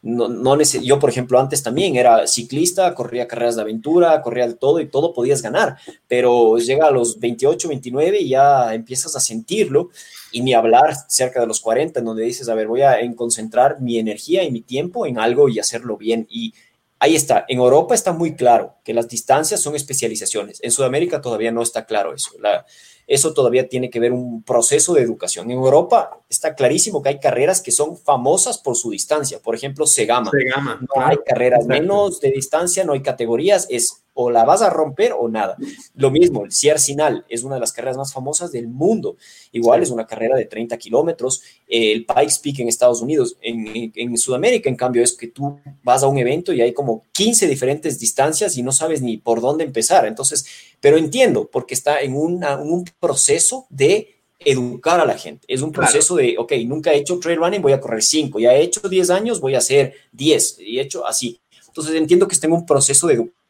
[0.02, 4.54] no, no yo, por ejemplo, antes también era ciclista, corría carreras de aventura, corría de
[4.54, 5.76] todo y todo podías ganar,
[6.08, 9.90] pero llega a los 28, 29 y ya empiezas a sentirlo
[10.32, 13.80] y ni hablar cerca de los 40, en donde dices, a ver, voy a concentrar
[13.80, 16.26] mi energía y mi tiempo en algo y hacerlo bien.
[16.28, 16.52] Y
[16.98, 21.52] ahí está, en Europa está muy claro que las distancias son especializaciones, en Sudamérica todavía
[21.52, 22.32] no está claro eso.
[22.40, 22.66] La,
[23.06, 25.50] eso todavía tiene que ver un proceso de educación.
[25.50, 29.40] En Europa está clarísimo que hay carreras que son famosas por su distancia.
[29.40, 30.30] Por ejemplo, Segama.
[30.30, 34.70] Segama no hay carreras menos de distancia, no hay categorías, es o la vas a
[34.70, 35.56] romper o nada.
[35.94, 39.16] Lo mismo, el Siercinal es una de las carreras más famosas del mundo.
[39.52, 41.42] Igual es una carrera de 30 kilómetros.
[41.66, 46.02] El Pikes Peak en Estados Unidos, en, en, Sudamérica, en cambio, es que tú vas
[46.02, 49.64] a un evento y hay como 15 diferentes distancias y no sabes ni por dónde
[49.64, 50.06] empezar.
[50.06, 50.44] Entonces,
[50.80, 55.44] pero entiendo, porque está en un proceso de educar a la gente.
[55.48, 58.52] Es un proceso de, ok, nunca he hecho trail running, voy a correr 5, ya
[58.52, 61.40] he hecho 10 años, voy a hacer 10, y he hecho así.
[61.68, 63.41] Entonces entiendo que está en un proceso de educación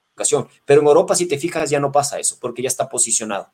[0.65, 3.51] pero en Europa, si te fijas, ya no pasa eso, porque ya está posicionado.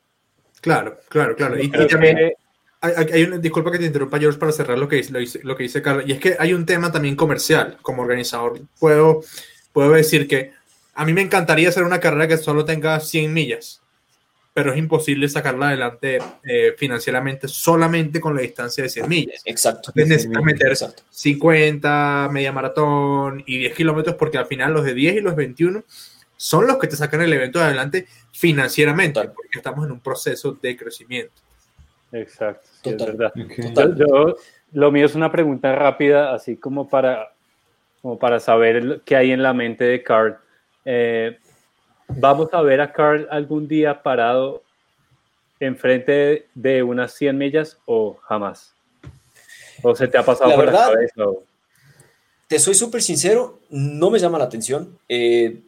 [0.61, 1.61] Claro, claro, claro.
[1.61, 2.33] Y, también
[2.81, 5.81] hay, una, disculpa que te interrumpa, George, para cerrar lo que, dice, lo que dice
[5.81, 6.05] Carlos.
[6.07, 7.77] Y es que hay un tema también comercial.
[7.81, 9.21] Como organizador, puedo,
[9.73, 10.53] puedo decir que
[10.93, 13.81] a mí me encantaría hacer una carrera que solo tenga 100 millas,
[14.53, 19.41] pero es imposible sacarla adelante eh, financieramente solamente con la distancia de 100 millas.
[19.45, 19.91] Exacto.
[19.95, 20.77] necesitas meter
[21.09, 25.83] 50, media maratón y 10 kilómetros, porque al final los de 10 y los 21
[26.39, 30.77] son los que te sacan el evento adelante financieramente, porque estamos en un proceso de
[30.77, 31.33] crecimiento.
[32.13, 33.33] Exacto, es verdad.
[33.97, 34.37] Yo,
[34.71, 37.33] lo mío es una pregunta rápida, así como para,
[38.01, 40.37] como para saber qué hay en la mente de Carl.
[40.85, 41.37] Eh,
[42.07, 44.63] ¿Vamos a ver a Carl algún día parado
[45.59, 48.73] enfrente de unas 100 millas o jamás?
[49.83, 51.23] ¿O se te ha pasado por la cabeza?
[52.47, 54.97] Te soy súper sincero, no me llama la atención.
[55.09, 55.59] Eh,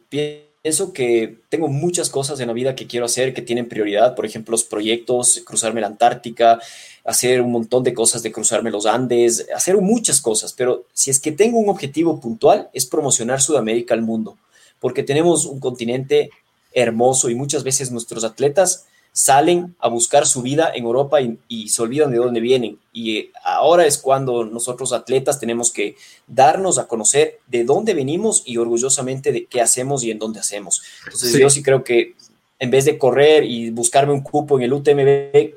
[0.62, 4.24] pienso que tengo muchas cosas en la vida que quiero hacer que tienen prioridad, por
[4.24, 6.60] ejemplo, los proyectos, cruzarme la Antártica,
[7.04, 11.18] hacer un montón de cosas de cruzarme los Andes, hacer muchas cosas, pero si es
[11.18, 14.38] que tengo un objetivo puntual es promocionar Sudamérica al mundo,
[14.78, 16.30] porque tenemos un continente
[16.72, 21.82] hermoso y muchas veces nuestros atletas salen a buscar su vida en Europa y, se
[21.82, 22.78] olvidan de dónde vienen.
[22.92, 25.96] Y eh, ahora es cuando nosotros atletas tenemos que
[26.26, 30.82] darnos a conocer de dónde venimos y orgullosamente de qué hacemos y en dónde hacemos.
[31.04, 32.14] Entonces yo sí creo que
[32.58, 35.54] en vez de correr y buscarme un cupo en el UTMB,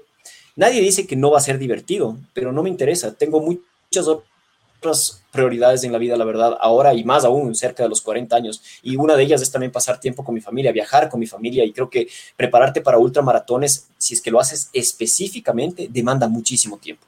[0.55, 3.13] nadie dice que no va a ser divertido, pero no me interesa.
[3.13, 4.34] Tengo muchas otras
[5.31, 8.61] prioridades en la vida, la verdad, ahora y más aún cerca de los 40 años.
[8.83, 11.63] Y una de ellas es también pasar tiempo con mi familia, viajar con mi familia.
[11.65, 12.07] Y creo que
[12.37, 17.05] prepararte para ultramaratones, si es que lo haces específicamente, demanda muchísimo tiempo.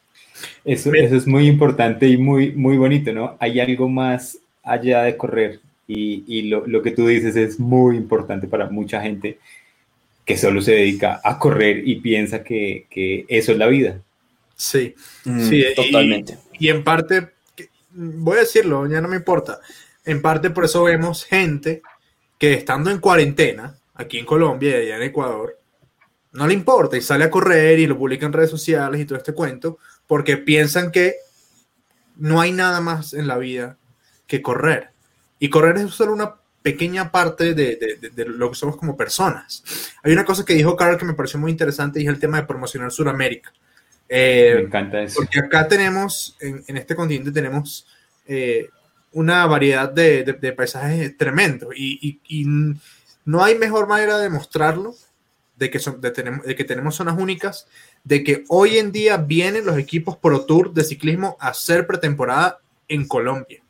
[0.64, 3.36] Eso, eso es muy importante y muy, muy bonito, ¿no?
[3.40, 7.96] Hay algo más allá de correr y, y lo, lo, que tú dices es muy
[7.96, 9.40] importante para mucha gente
[10.26, 14.02] que solo se dedica a correr y piensa que, que eso es la vida.
[14.58, 16.38] Sí, mm, sí, totalmente.
[16.60, 17.30] y en parte
[17.98, 19.60] voy a decirlo, ya no me importa.
[20.06, 21.82] En parte por eso vemos gente
[22.38, 25.60] que estando en cuarentena, aquí en Colombia y allá en Ecuador,
[26.34, 29.18] no le importa y sale a correr y lo publica en redes sociales y todo
[29.18, 31.16] este cuento, porque piensan que
[32.16, 33.78] no hay nada más en la vida
[34.28, 34.92] que correr.
[35.40, 39.64] Y correr es solo una pequeña parte de, lo que somos como personas.
[40.04, 42.42] Hay una cosa que dijo Carl que me pareció muy interesante y es el tema
[42.42, 43.52] de promocionar Sudamérica.
[44.10, 45.16] Eh, Me encanta eso.
[45.18, 47.86] Porque acá tenemos, en, este continente tenemos
[48.26, 48.70] eh,
[49.12, 52.20] una variedad de, paisajes tremendos y,
[53.26, 54.96] no hay mejor manera de mostrarlo
[55.58, 57.68] de que, son, de, tenemos, de que tenemos zonas únicas,
[58.06, 62.60] de que hoy en día vienen los equipos Pro Tour de ciclismo a hacer pretemporada
[62.88, 63.62] en Colombia.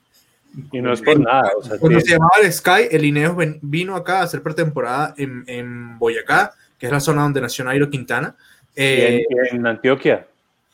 [0.72, 1.50] Y no es por nada.
[1.80, 6.54] Cuando se llamaba el Sky, el Ineos vino acá a hacer pretemporada en, en Boyacá,
[6.78, 8.36] que es la zona donde nació Nairo Quintana
[8.78, 10.28] eh, en, Antioquia.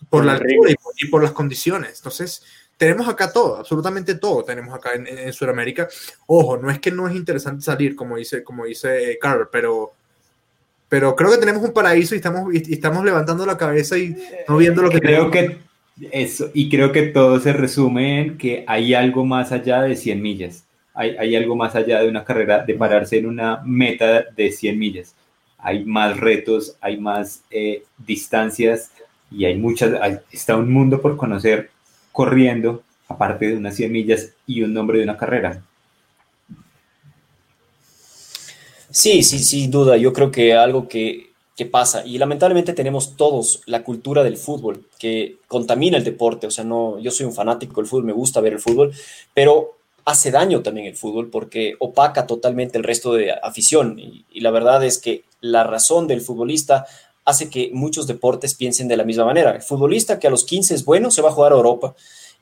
[0.09, 1.97] Por la altura y por, las condiciones.
[1.97, 2.43] Entonces,
[2.77, 5.87] tenemos acá todo, absolutamente todo tenemos acá en, Sudamérica.
[6.27, 9.93] Ojo, no es que no es interesante salir, como dice, como dice Carver, pero,
[10.89, 14.15] pero creo que tenemos un paraíso y estamos, y, estamos levantando la cabeza y
[14.49, 15.59] no viendo lo que creo que
[16.11, 20.21] eso, y creo que todo se resume en que hay algo más allá de 100
[20.21, 20.65] millas.
[20.93, 24.77] Hay, hay algo más allá de una carrera, de pararse en una meta de 100
[24.77, 25.15] millas
[25.63, 28.91] hay más retos, hay más eh, distancias
[29.31, 29.91] y hay muchas,
[30.31, 31.71] está un mundo por conocer
[32.11, 35.63] corriendo, aparte de unas 100 millas y un nombre de una carrera.
[38.91, 39.97] Sí, sí, sin duda.
[39.97, 44.85] Yo creo que algo que, que, pasa, y lamentablemente tenemos todos la cultura del fútbol,
[44.99, 46.45] que contamina el deporte.
[46.45, 48.93] O sea, no, yo soy un fanático del fútbol, me gusta ver el fútbol,
[49.33, 53.97] pero hace daño también el fútbol porque opaca totalmente el resto de afición.
[53.99, 56.85] Y, la verdad es que la razón del futbolista
[57.25, 59.51] hace que muchos deportes piensen de la misma manera.
[59.51, 61.95] El futbolista que a los 15 es bueno se va a jugar a Europa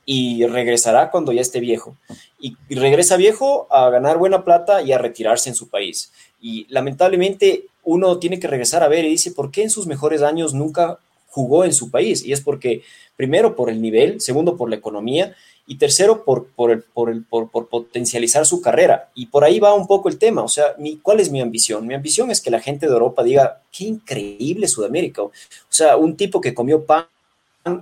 [0.06, 1.98] y regresará cuando ya esté viejo.
[2.40, 6.12] Y, regresa viejo a ganar buena plata y a retirarse en su país.
[6.40, 10.22] Y lamentablemente uno tiene que regresar a ver y dice, ¿por qué en sus mejores
[10.22, 12.24] años nunca jugó en su país?
[12.24, 12.84] Y es porque,
[13.16, 15.36] primero, por el nivel, segundo, por la economía
[15.67, 19.10] y tercero, por, por, el, por, el, por, potencializar su carrera.
[19.15, 20.43] Y por ahí va un poco el tema.
[20.43, 21.88] O sea, mi, ¿cuál es mi ambición?
[21.88, 25.24] Mi ambición es que la gente de Europa diga, qué increíble Sudamérica.
[25.24, 25.32] O
[25.69, 27.06] sea, un tipo que comió pan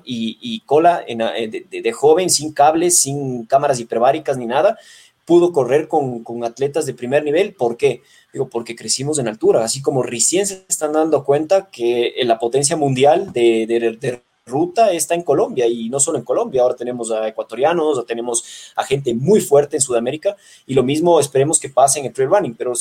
[0.03, 4.77] y, cola eh, de, joven, sin cables, sin cámaras hiperbáricas ni nada,
[5.25, 7.53] pudo correr con, con, atletas de primer nivel.
[7.53, 8.01] ¿Por qué?
[8.33, 12.75] Digo, porque crecimos en altura, así como recién se están dando cuenta que la potencia
[12.75, 17.27] mundial de, de ruta está en Colombia y no solo en Colombia, ahora tenemos a
[17.27, 20.35] ecuatorianos, tenemos a gente muy fuerte en Sudamérica
[20.65, 22.73] y lo mismo esperemos que pase en el trail running, pero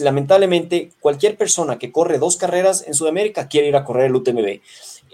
[0.00, 4.60] lamentablemente cualquier persona que corre dos carreras en Sudamérica quiere ir a correr el UTMB.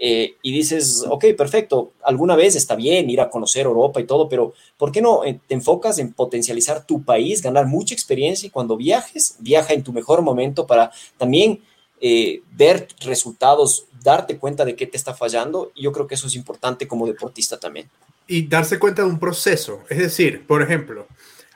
[0.01, 4.29] Eh, y dices, ok, perfecto, alguna vez está bien ir a conocer Europa y todo,
[4.29, 8.49] pero ¿por qué no eh, te enfocas en potencializar tu país, ganar mucha experiencia y
[8.49, 11.61] cuando viajes, viaja en tu mejor momento para también
[11.99, 15.71] eh, ver resultados, darte cuenta de qué te está fallando.
[15.75, 17.89] Y yo creo que eso es importante como deportista también.
[18.27, 19.83] Y darse cuenta de un proceso.
[19.89, 21.07] Es decir, por ejemplo,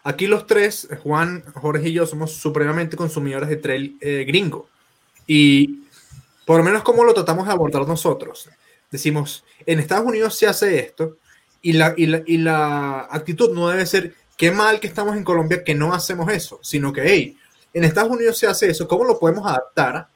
[0.03, 4.67] aquí los tres, Juan, Jorge y yo, somos supremamente consumidores de trail eh, gringo.
[5.27, 5.83] Y
[6.45, 8.49] por lo menos cómo lo tratamos de abordar nosotros.
[8.91, 11.17] Decimos, en Estados Unidos se hace esto
[11.61, 15.23] y la, y la, y la actitud no debe ser, qué mal que estamos en
[15.23, 17.37] Colombia que no hacemos eso, sino que, hey,
[17.73, 20.07] en Estados Unidos se hace eso, ¿cómo lo podemos adaptar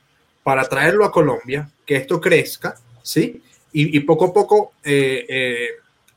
[0.48, 3.44] para traerlo a Colombia, que esto crezca, ¿sí?
[3.74, 5.68] Y, poco a poco eh, eh,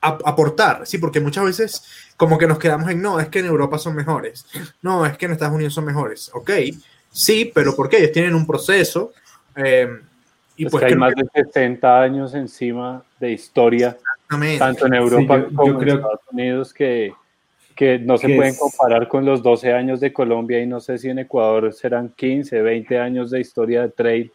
[0.00, 0.98] aportar, ¿sí?
[0.98, 4.46] Porque muchas veces como que nos quedamos en, no, es que en Europa son mejores,
[4.82, 6.48] no, es que en Estados Unidos son mejores, ok,
[7.10, 7.96] sí, pero ¿por qué?
[7.96, 9.12] Ellos tienen un proceso.
[9.56, 9.98] Eh,
[10.54, 13.98] y pues que hay más de 60 años encima de historia,
[14.60, 17.12] tanto en Europa como en Estados Unidos, que,
[17.80, 21.08] que no se pueden comparar con los 12 años de Colombia y no sé si
[21.08, 24.30] en Ecuador serán 15, 20 años de historia de trail,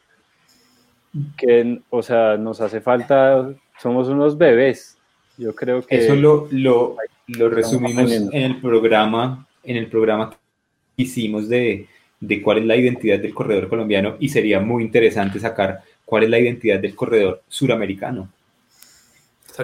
[1.38, 4.98] que, o sea, nos hace falta, somos unos bebés.
[5.38, 5.96] Yo creo que...
[5.96, 6.96] Eso lo, lo,
[7.28, 10.38] lo resumimos en el programa, en el programa que
[11.04, 11.88] hicimos de,
[12.20, 16.32] de cuál es la identidad del corredor colombiano y sería muy interesante sacar cuál es
[16.32, 18.28] la identidad del corredor suramericano.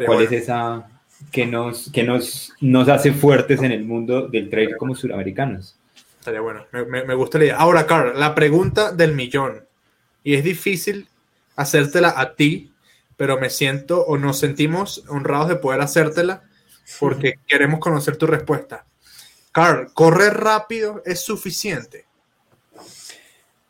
[0.05, 0.87] ¿Cuál es esa
[1.31, 5.77] que nos, que nos, nos hace fuertes en el mundo del trail como suramericanos?
[6.19, 7.57] Estaría bueno, me, me, gusta la idea.
[7.57, 9.65] Ahora, Carl, la pregunta del millón.
[10.23, 11.07] Y es difícil
[11.55, 12.73] hacértela a ti,
[13.17, 16.43] pero me siento o nos sentimos honrados de poder hacértela
[16.99, 18.85] porque queremos conocer tu respuesta.
[19.51, 22.05] Carl, ¿correr rápido es suficiente?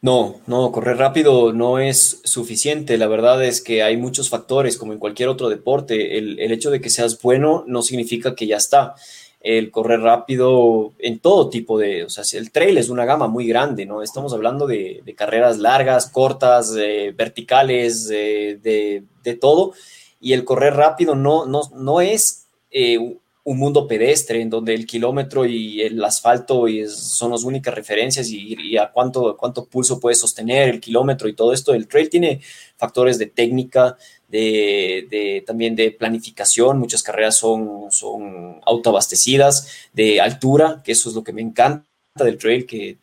[0.01, 2.97] No, no, correr rápido no es suficiente.
[2.97, 6.17] La verdad es que hay muchos factores, como en cualquier otro deporte.
[6.17, 8.95] El, hecho de que seas bueno no significa que ya está.
[9.41, 13.47] El correr rápido en todo tipo de, o sea, el trail es una gama muy
[13.47, 14.01] grande, ¿no?
[14.01, 19.03] Estamos hablando de, carreras largas, cortas, verticales, de,
[19.39, 19.73] todo.
[20.19, 24.85] Y el correr rápido no, no, no es eh, un mundo pedestre en donde el
[24.85, 30.69] kilómetro y el asfalto son las únicas referencias y, a cuánto, cuánto pulso puede sostener
[30.69, 31.73] el kilómetro y todo esto.
[31.73, 32.41] El trail tiene
[32.77, 36.77] factores de técnica, de, también de planificación.
[36.77, 41.85] Muchas carreras son, son autoabastecidas, de altura, que eso es lo que me encanta
[42.15, 42.97] del trail, que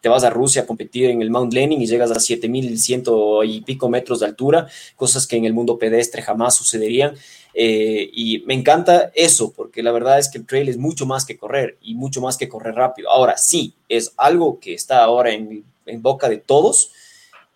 [0.00, 3.04] te vas a Rusia a competir en el Mount Lenin y llegas a 7100
[3.44, 4.66] y pico metros de altura,
[4.96, 7.14] cosas que en el mundo pedestre jamás sucederían.
[7.54, 11.24] Eh, y me encanta eso, porque la verdad es que el trail es mucho más
[11.24, 13.10] que correr y mucho más que correr rápido.
[13.10, 15.64] Ahora, sí, es algo que está ahora en,
[16.00, 16.92] boca de todos,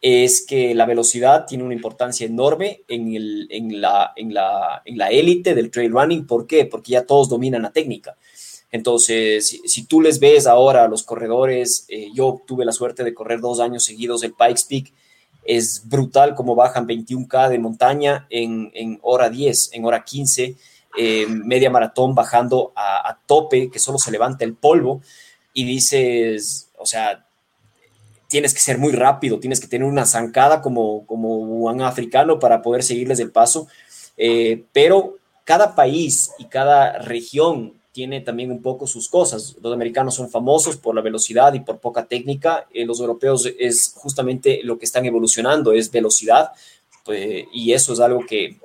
[0.00, 4.12] es que la velocidad tiene una importancia enorme en, la
[5.10, 6.26] élite del trail running.
[6.26, 6.64] ¿Por qué?
[6.64, 8.16] Porque ya todos dominan la técnica.
[8.72, 13.12] Entonces, si, tú les ves ahora a los corredores, eh, yo tuve la suerte de
[13.12, 14.92] correr dos años seguidos el Pikes Peak,
[15.44, 20.56] es brutal como bajan 21K de montaña en, hora 10, en hora 15,
[20.96, 25.02] eh, media maratón bajando a, tope, que solo se levanta el polvo,
[25.52, 27.26] y dices, o sea,
[28.28, 32.62] tienes que ser muy rápido, tienes que tener una zancada como, como un africano para
[32.62, 33.66] poder seguirles el paso,
[34.16, 39.56] eh, pero cada país y cada región tiene también un poco sus cosas.
[39.62, 42.66] Los americanos son famosos por la velocidad y por poca técnica.
[42.72, 46.52] Eh, los europeos es justamente lo que están evolucionando, es velocidad.
[47.04, 48.56] Pues, y eso es algo que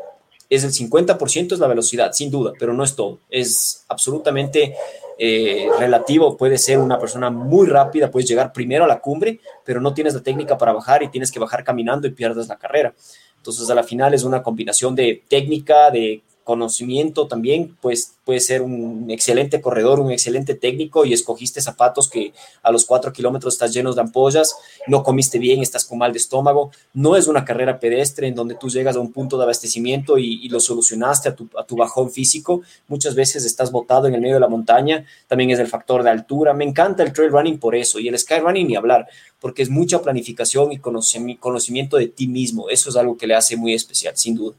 [0.50, 3.20] es el 50% es la velocidad, sin duda, pero no es todo.
[3.30, 4.76] Es absolutamente
[5.20, 6.38] eh, relativo.
[6.38, 10.14] Puede ser una persona muy rápida, puedes llegar primero a la cumbre, pero no tienes
[10.14, 12.94] la técnica para bajar y tienes que bajar caminando y pierdes la carrera.
[13.36, 18.62] Entonces, a la final es una combinación de técnica, de conocimiento también, pues puede ser
[18.62, 22.32] un excelente corredor, un excelente técnico y escogiste zapatos que
[22.64, 24.56] a los cuatro kilómetros estás llenos de ampollas,
[24.88, 26.72] no comiste bien, estás con mal de estómago.
[26.94, 30.48] No es una carrera pedestre en donde tú llegas a un punto de abastecimiento y,
[30.48, 32.62] lo solucionaste a tu, bajón físico.
[32.88, 36.12] Muchas veces estás botado en el medio de la montaña, también es el factor de
[36.12, 36.54] altura.
[36.54, 39.06] Me encanta el trail running por eso y el sky running ni hablar,
[39.42, 42.70] porque es mucha planificación y conocimiento de ti mismo.
[42.70, 44.56] Eso es algo que le hace muy especial, sin duda.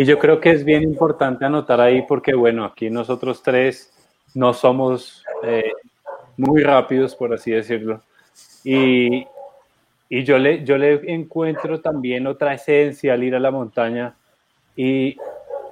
[0.00, 3.92] Y yo creo que es bien importante anotar ahí porque, bueno, aquí nosotros tres
[4.32, 5.72] no somos eh,
[6.36, 8.00] muy rápidos, por así decirlo.
[8.62, 9.26] Y,
[10.08, 14.14] y, yo, le, yo le encuentro también otra esencia al ir a la montaña
[14.76, 15.16] y,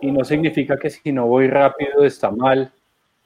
[0.00, 2.72] y no significa que si no voy rápido está mal,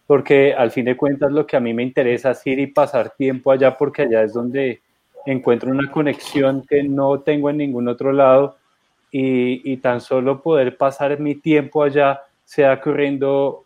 [0.07, 3.15] porque al fin de cuentas lo que a mí me interesa es ir y pasar
[3.17, 4.83] tiempo allá porque allá es donde
[5.25, 8.60] encuentro una conexión que no tengo en ningún otro lado
[9.11, 13.65] y, tan solo poder pasar mi tiempo allá, sea corriendo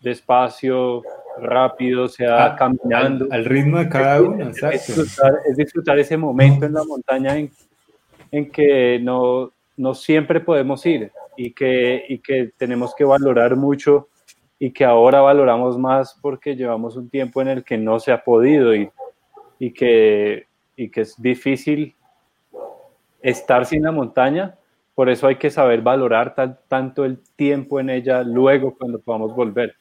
[0.00, 1.02] despacio,
[1.40, 3.26] rápido, sea ah, caminando.
[3.30, 7.50] Al, ritmo de cada uno, es, es, disfrutar, ese momento en la montaña en,
[8.30, 14.08] en que no, no, siempre podemos ir y que, y que tenemos que valorar mucho
[14.58, 18.22] y que ahora valoramos más porque llevamos un tiempo en el que no se ha
[18.22, 18.90] podido ir
[19.58, 21.94] y que, y que es difícil
[23.22, 24.54] estar sin la montaña,
[24.94, 26.34] por eso hay que saber valorar
[26.68, 29.74] tanto el tiempo en ella luego cuando podamos volver.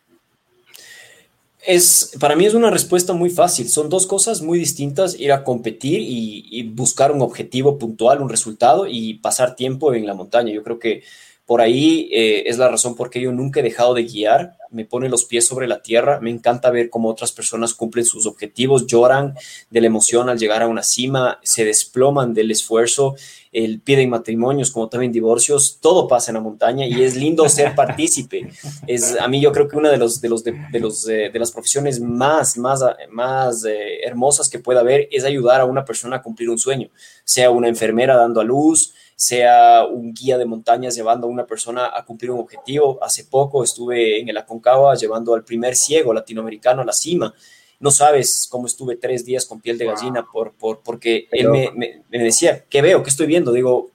[1.66, 3.70] Es, para mí es una respuesta muy fácil.
[3.70, 8.86] Son dos cosas muy distintas, ir a competir y, buscar un objetivo puntual, un resultado
[8.88, 10.52] y pasar tiempo en la montaña.
[10.52, 11.04] Yo creo que
[11.46, 14.86] Por ahí eh, es la razón por qué yo nunca he dejado de guiar, me
[14.86, 18.88] pone los pies sobre la tierra, me encanta ver cómo otras personas cumplen sus objetivos,
[18.88, 19.36] lloran
[19.70, 23.16] de la emoción al llegar a una cima, se desploman del esfuerzo,
[23.52, 27.76] el piden matrimonios como también divorcios, todo pasa en la montaña y es lindo ser
[27.76, 28.50] partícipe.
[28.88, 31.52] Es a mí yo creo que una de los de los de, los de, las
[31.52, 32.82] profesiones más más
[33.12, 36.90] más eh, hermosas que pueda haber es ayudar a una persona a cumplir un sueño,
[37.24, 38.94] sea una enfermera dando a luz,
[39.24, 43.00] sea un guía de montañas llevando a una persona a cumplir un objetivo.
[43.02, 47.34] Hace poco estuve en el Aconcagua llevando al primer ciego latinoamericano a la cima.
[47.80, 51.72] No sabes cómo estuve tres días con piel de gallina por, por, porque él me,
[51.74, 53.02] me, decía, ¿qué veo?
[53.02, 53.54] ¿Qué estoy viendo?
[53.54, 53.92] Digo,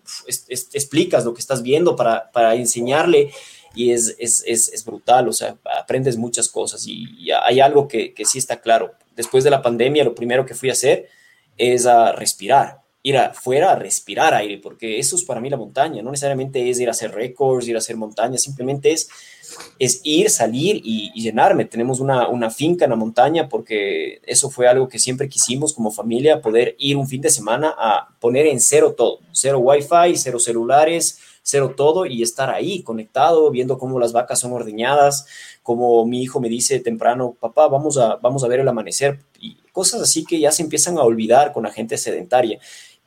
[0.49, 3.31] explicas lo que estás viendo para, para enseñarle
[3.75, 7.87] y es, es, es, es, brutal, o sea, aprendes muchas cosas y, y hay algo
[7.87, 8.93] que, que, sí está claro.
[9.15, 11.09] Después de la pandemia, lo primero que fui a hacer
[11.59, 16.03] es a respirar ir afuera a respirar aire, porque eso es para mí la montaña,
[16.03, 19.09] no necesariamente es ir a hacer récords, ir a hacer montañas, simplemente es,
[19.79, 21.65] es ir, salir y, llenarme.
[21.65, 25.91] Tenemos una, una, finca en la montaña porque eso fue algo que siempre quisimos como
[25.91, 30.39] familia, poder ir un fin de semana a poner en cero todo, cero wifi, cero
[30.39, 35.27] celulares, cero todo y estar ahí conectado, viendo cómo las vacas son ordeñadas,
[35.63, 39.57] como mi hijo me dice temprano, papá, vamos a, vamos a ver el amanecer y
[39.73, 42.59] cosas así que ya se empiezan a olvidar con la gente sedentaria.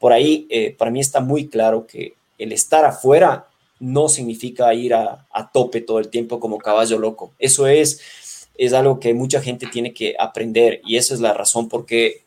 [0.02, 3.48] Por ahí, eh, para mí está muy claro que el estar afuera
[3.80, 7.34] no significa ir a, tope todo el tiempo como caballo loco.
[7.38, 11.70] Eso es, es algo que mucha gente tiene que aprender y esa es la razón
[11.70, 12.24] por qué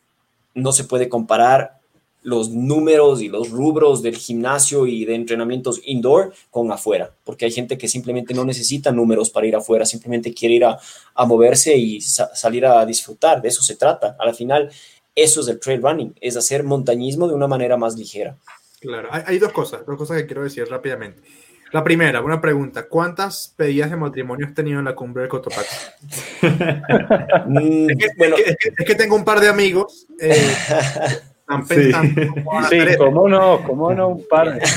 [0.54, 1.80] no se puede comparar
[2.22, 7.50] los números y los rubros del gimnasio y de entrenamientos indoor con afuera, porque hay
[7.50, 10.78] gente que simplemente no necesita números para ir afuera, simplemente quiere ir a,
[11.26, 14.16] moverse y salir a disfrutar, de eso se trata.
[14.18, 14.70] Al final,
[15.14, 18.36] eso es el trail running, es hacer montañismo de una manera más ligera.
[18.80, 21.22] Claro, hay, dos cosas, dos cosas que quiero decir rápidamente.
[21.72, 22.86] La primera, una pregunta.
[22.86, 25.76] ¿Cuántas pedidas de matrimonio has tenido en la cumbre del Cotopaxi?
[27.46, 30.06] Mm, es, que, tengo un par de amigos.
[30.20, 30.34] Eh,
[31.68, 31.92] sí,
[32.70, 34.60] sí cómo no, cómo no, un par.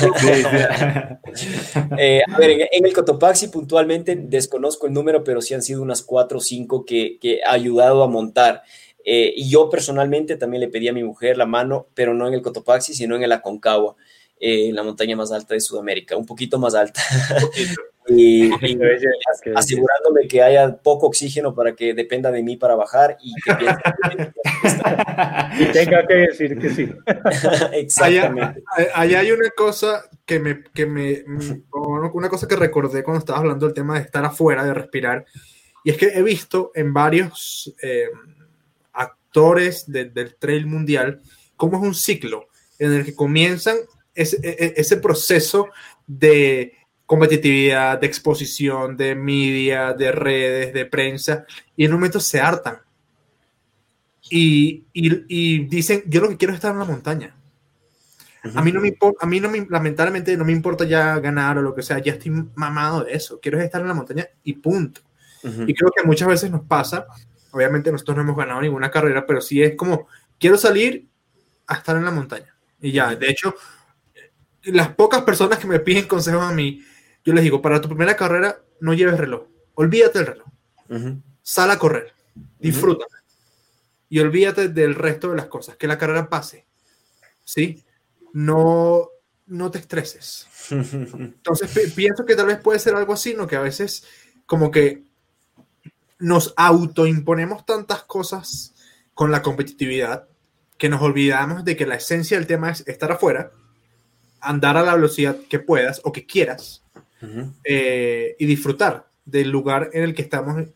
[1.99, 6.01] Eh, a ver, en, el Cotopaxi puntualmente desconozco el número, pero sí han sido unas
[6.01, 8.63] cuatro o cinco que, que ha ayudado a montar.
[9.09, 12.33] Eh, y yo personalmente también le pedí a mi mujer la mano, pero no en
[12.33, 13.95] el Cotopaxi, sino en el Aconcagua,
[14.37, 16.99] eh, en la montaña más alta de Sudamérica, un poquito más alta.
[18.09, 18.51] y,
[19.55, 23.53] asegurándome que haya poco oxígeno para que dependa de mí para bajar y que,
[25.63, 26.89] y tenga que decir que sí.
[27.71, 28.61] Exactamente.
[28.93, 31.23] Ahí hay una cosa que me, que me,
[32.13, 35.25] una cosa que recordé cuando estabas hablando del tema de estar afuera, de respirar,
[35.85, 38.09] y es que he visto en varios eh,
[39.88, 41.21] del trail mundial,
[41.55, 42.47] cómo es un ciclo
[42.80, 43.78] en el que comienzan
[44.15, 45.69] ese, e, e, ese proceso
[46.05, 46.73] de
[47.05, 52.80] competitividad, de exposición, de media, de redes, de prensa, y en un momento se hartan.
[54.30, 57.34] Y, y, dicen, yo lo que quiero es estar en la montaña.
[58.55, 61.57] A mí no me importa, a mí no me, lamentablemente no me importa ya ganar
[61.57, 63.39] o lo que sea, ya estoy mamado de eso.
[63.41, 65.01] Quiero estar en la montaña y punto.
[65.43, 67.07] Y creo que muchas veces nos pasa
[67.51, 70.07] Obviamente nosotros no hemos ganado ninguna carrera, pero sí es como,
[70.39, 71.07] quiero salir
[71.65, 72.55] a estar en la montaña.
[72.81, 73.55] Y ya, de hecho,
[74.63, 76.83] las pocas personas que me piden consejos a mí,
[77.23, 79.47] yo les digo, para tu primera carrera, no lleves reloj.
[79.75, 80.47] Olvídate del reloj.
[81.41, 82.13] Sal a correr.
[82.59, 83.05] Disfruta.
[84.09, 85.75] Y olvídate del resto de las cosas.
[85.75, 86.65] Que la carrera pase.
[87.43, 87.83] ¿Sí?
[88.33, 89.09] No,
[89.47, 90.47] no te estreses.
[90.69, 93.47] Entonces, pienso que tal vez puede ser algo así, ¿no?
[93.47, 94.05] Que a veces
[94.45, 95.03] como que
[96.20, 98.74] nos autoimponemos tantas cosas
[99.13, 100.28] con la competitividad
[100.78, 103.51] que nos olvidamos de que la esencia del tema es estar afuera,
[104.39, 106.84] andar a la velocidad que puedas o que quieras
[107.63, 110.68] eh, y disfrutar del lugar en el que estamos,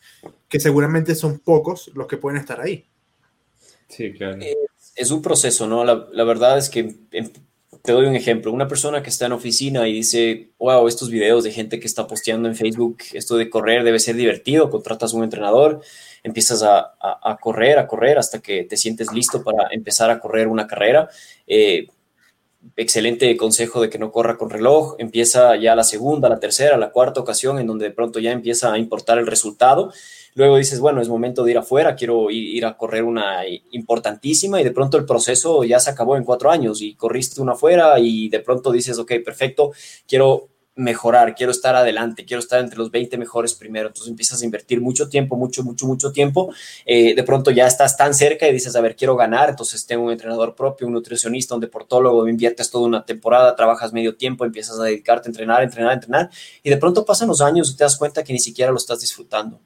[0.49, 2.85] que seguramente son pocos los que pueden estar ahí.
[3.87, 4.39] Sí, claro.
[4.95, 5.85] Es, un proceso, ¿no?
[5.85, 6.95] La, la verdad es que
[7.83, 11.43] te doy un ejemplo, una persona que está en oficina y dice, wow, estos videos
[11.43, 15.23] de gente que está posteando en Facebook, esto de correr debe ser divertido, contratas un
[15.23, 15.81] entrenador,
[16.23, 16.93] empiezas a,
[17.39, 21.09] correr, a correr hasta que te sientes listo para empezar a correr una carrera.
[21.47, 21.87] Eh,
[22.75, 26.91] excelente consejo de que no corra con reloj, empieza ya la segunda, la tercera, la
[26.91, 29.91] cuarta ocasión en donde de pronto ya empieza a importar el resultado.
[30.33, 33.41] Luego dices, bueno, es momento de ir afuera, quiero ir, a correr una
[33.71, 37.53] importantísima y de pronto el proceso ya se acabó en cuatro años y corriste una
[37.53, 39.71] afuera y de pronto dices, ok, perfecto,
[40.07, 43.87] quiero mejorar, quiero estar adelante, quiero estar entre los 20 mejores primero.
[43.87, 46.53] Entonces empiezas a invertir mucho tiempo, mucho, mucho, mucho tiempo.
[46.85, 49.49] Eh, de pronto ya estás tan cerca y dices, a ver, quiero ganar.
[49.49, 54.15] Entonces tengo un entrenador propio, un nutricionista, un deportólogo, inviertes toda una temporada, trabajas medio
[54.15, 56.29] tiempo, empiezas a dedicarte a entrenar, entrenar, entrenar.
[56.63, 59.01] Y de pronto pasan los años y te das cuenta que ni siquiera lo estás
[59.01, 59.59] disfrutando.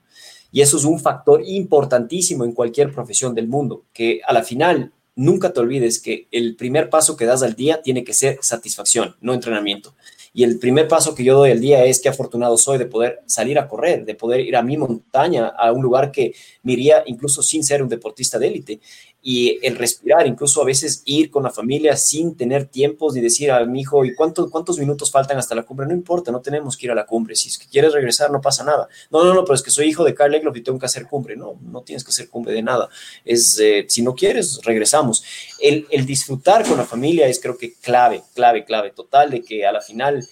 [0.51, 4.93] Y eso es un factor importantísimo en cualquier profesión del mundo, que a la final
[5.16, 9.16] nunca te olvides que el primer paso que das al día tiene que ser satisfacción,
[9.22, 9.95] no entrenamiento.
[10.38, 13.22] Y el primer paso que yo doy al día es que afortunado soy de poder
[13.26, 17.04] salir a correr, de poder ir a mi montaña, a un lugar que me iría
[17.06, 18.82] incluso sin ser un deportista de élite
[19.28, 23.50] y el respirar, incluso a veces ir con la familia sin tener tiempos y decir
[23.50, 25.88] a mi hijo, ¿y cuántos cuántos minutos faltan hasta la cumbre?
[25.88, 27.36] No importa, no tenemos que ir a la cumbre.
[27.36, 28.88] Si es que quieres regresar, no pasa nada.
[29.10, 31.08] No, no, no, pero es que soy hijo de Carl Egloff y tengo que hacer
[31.08, 31.36] cumbre.
[31.36, 32.88] No, no tienes que hacer cumbre de nada.
[33.26, 35.24] Es, eh, si no quieres, regresamos.
[35.60, 39.66] El, el, disfrutar con la familia es creo que clave, clave, clave, total, de que
[39.66, 40.24] a la final...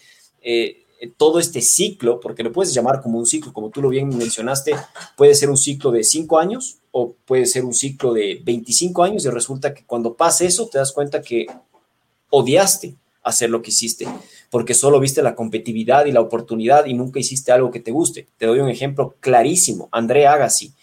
[0.44, 0.82] Eh,
[1.18, 4.74] todo este ciclo, porque lo puedes llamar como un ciclo, como tú lo bien mencionaste,
[5.18, 9.26] puede ser un ciclo de cinco años, o puede ser un ciclo de 25 años
[9.26, 11.47] y resulta que cuando pasa eso te das cuenta que
[12.30, 14.08] odiaste hacer lo que hiciste,
[14.51, 18.28] porque solo viste la competitividad y la oportunidad y nunca hiciste algo que te guste.
[18.38, 19.89] Te doy un ejemplo clarísimo.
[19.91, 20.74] André Agassi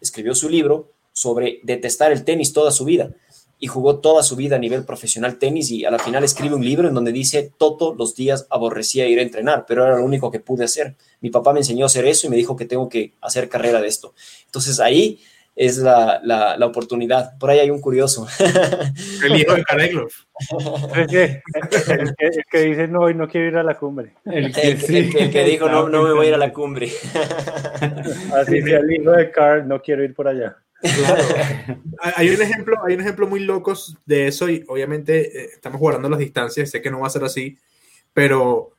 [0.00, 3.14] escribió su libro sobre detestar el tenis toda su vida
[3.62, 6.64] y jugó toda su vida a nivel profesional tenis y a la final escribe un
[6.64, 10.30] libro en donde dice todos los días aborrecía ir a entrenar, pero era lo único
[10.30, 10.96] que pude hacer.
[11.20, 13.82] Mi papá me enseñó a hacer eso y me dijo que tengo que hacer carrera
[13.82, 14.14] de esto.
[14.46, 15.20] Entonces ahí
[15.54, 17.36] es la, la, oportunidad.
[17.38, 18.26] Por ahí hay un curioso.
[19.24, 20.10] El hijo de Kareglov.
[20.96, 21.42] el, que,
[21.88, 24.14] el, que, dice no, no quiero ir a la cumbre.
[24.24, 26.90] El que, que dijo no, no me voy a ir a la cumbre.
[28.34, 30.56] Así sea, el hijo de Carl, no quiero ir por allá.
[30.80, 31.22] Claro.
[32.16, 33.74] hay, un ejemplo, hay un ejemplo muy loco
[34.06, 37.24] de eso y obviamente eh, estamos guardando las distancias, sé que no va a ser
[37.24, 37.58] así,
[38.12, 38.72] pero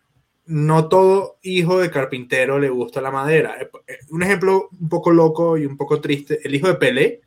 [0.45, 3.57] no todo hijo de carpintero le gusta la madera.
[3.61, 7.21] Eh, eh, un ejemplo un poco loco y un poco triste, el hijo de Pelé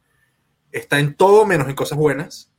[0.73, 2.51] está en todo menos en cosas buenas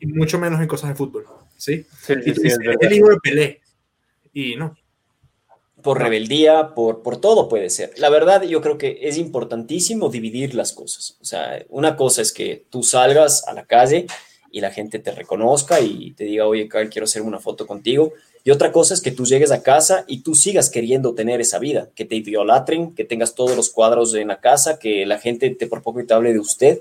[0.00, 1.26] y mucho menos en cosas de fútbol.
[1.56, 1.86] ¿sí?
[2.08, 3.60] es, el hijo de Pelé.
[4.32, 4.76] Y no.
[5.86, 7.92] Por rebeldía, por, por todo puede ser.
[7.96, 11.16] La verdad, yo creo que es importantísimo dividir las cosas.
[11.22, 14.06] O sea, una cosa es que tú salgas a la calle
[14.50, 18.14] y la gente te reconozca y te diga, oye, Carl, quiero hacer una foto contigo.
[18.42, 21.58] Y otra cosa es que tú llegues a casa y tú sigas queriendo tener esa
[21.58, 25.50] vida, que te idolatren, que tengas todos los cuadros en la casa, que la gente
[25.50, 26.80] te por poco te hable de usted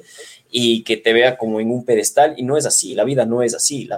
[0.50, 2.36] y que te vea como en un pedestal.
[2.38, 3.90] Y no es así, la vida no es así.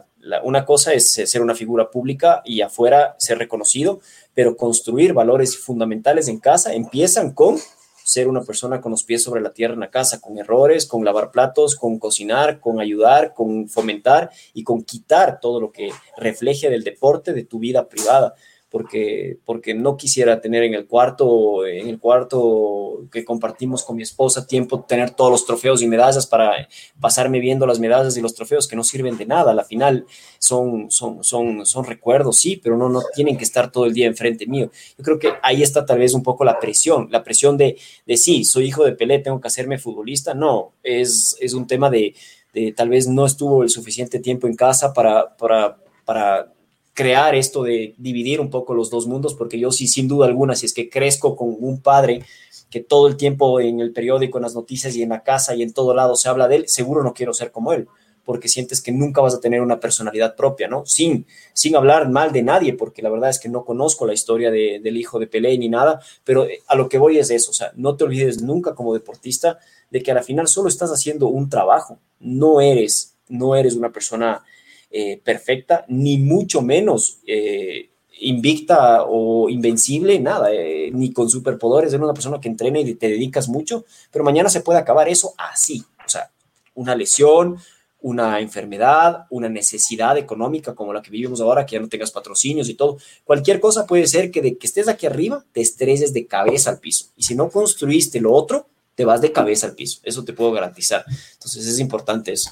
[0.43, 3.99] una cosa es ser una figura pública y afuera ser reconocido,
[4.38, 7.57] pero construir valores fundamentales en casa empiezan con
[8.03, 11.03] ser una persona con los pies sobre la tierra en la casa, con errores, con
[11.03, 16.69] lavar platos, con cocinar, con ayudar, con fomentar y con quitar todo lo que refleje
[16.69, 18.35] del deporte de tu vida privada
[18.70, 24.03] porque, porque no quisiera tener en el cuarto, en el cuarto que compartimos con mi
[24.03, 26.68] esposa tiempo, tener todos los trofeos y medallas para
[26.99, 29.51] pasarme viendo las medallas y los trofeos que no sirven de nada.
[29.51, 30.05] Al final
[30.38, 34.07] son, son, son, son recuerdos, sí, pero no, no tienen que estar todo el día
[34.07, 34.70] enfrente mío.
[34.97, 38.18] Yo creo que ahí está tal vez un poco la presión, la presión de, de
[38.18, 40.34] sí, soy hijo de Pelé, tengo que hacerme futbolista.
[40.34, 42.13] No, es, es un tema de,
[42.53, 46.53] de tal vez no estuvo el suficiente tiempo en casa para, para, para
[46.97, 50.55] crear esto de dividir un poco los dos mundos, porque yo sí, sin duda alguna,
[50.55, 52.25] si es que crezco con un padre
[52.71, 55.61] que todo el tiempo en el periódico, en las noticias y en la casa y
[55.61, 57.87] en todo lado se habla de él, seguro no quiero ser como él,
[58.25, 60.87] porque sientes que nunca vas a tener una personalidad propia, ¿no?
[60.87, 64.49] Sin, sin hablar mal de nadie, porque la verdad es que no conozco la historia
[64.49, 67.73] del hijo de Pelé ni nada, pero a lo que voy es eso, o sea,
[67.75, 69.59] no te olvides nunca como deportista
[69.91, 73.91] de que a la final solo estás haciendo un trabajo, no eres, no eres una
[73.91, 74.43] persona
[74.89, 77.89] eh, perfecta, ni mucho menos eh,
[78.21, 83.09] invicta o invencible, nada, eh, ni con superpoderes, eres una persona que entrena y te
[83.09, 86.31] dedicas mucho, pero mañana se puede acabar eso así, o sea,
[86.73, 87.57] una lesión,
[88.01, 92.69] una enfermedad, una necesidad económica como la que vivimos ahora, que ya no tengas patrocinios
[92.69, 92.97] y todo.
[93.25, 96.79] Cualquier cosa puede ser que de que estés aquí arriba te estreses de cabeza al
[96.79, 97.07] piso.
[97.17, 98.67] Y si no construiste lo otro,
[98.97, 101.05] te vas de cabeza al piso, eso te puedo garantizar.
[101.33, 102.49] Entonces es importante eso.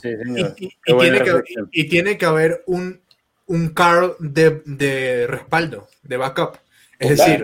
[1.71, 3.01] y, tiene que, haber un,
[3.47, 6.59] un car de, de respaldo, de backup.
[6.99, 7.43] Es decir,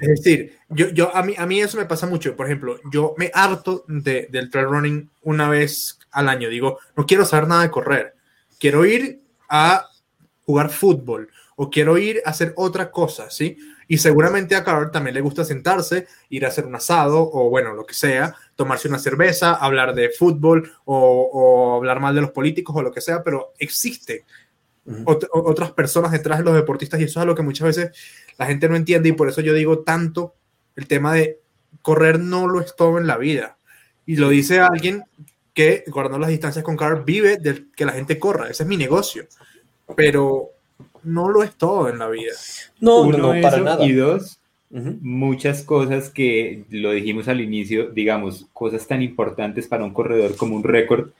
[0.00, 2.36] es decir yo, yo, a, mí, a mí eso me pasa mucho.
[2.36, 6.50] Por ejemplo, yo me harto de, del trail running una vez al año.
[6.50, 8.14] Digo, no quiero saber nada de correr.
[8.60, 9.88] Quiero ir a
[10.44, 13.56] jugar fútbol o quiero ir a hacer otra cosa, ¿sí?
[13.92, 17.74] Y seguramente a Carl también le gusta sentarse, ir a hacer un asado o bueno,
[17.74, 22.74] lo que sea, tomarse una cerveza, hablar de fútbol o, hablar mal de los políticos
[22.74, 24.24] o lo que sea, pero existe
[25.30, 27.90] otras personas detrás de los deportistas y eso es algo que muchas veces
[28.38, 30.36] la gente no entiende y por eso yo digo tanto
[30.74, 31.40] el tema de
[31.82, 33.58] correr no lo es todo en la vida.
[34.06, 35.04] Y lo dice alguien
[35.52, 38.48] que, guardando las distancias con Carl, vive de que la gente corra.
[38.48, 39.26] Ese es mi negocio.
[39.94, 40.52] Pero
[41.04, 42.32] no lo es todo en la vida.
[42.80, 43.84] No, no, para nada.
[43.84, 44.38] Y dos,
[44.70, 50.56] muchas cosas que lo dijimos al inicio, digamos, cosas tan importantes para un corredor como
[50.56, 51.10] un récord.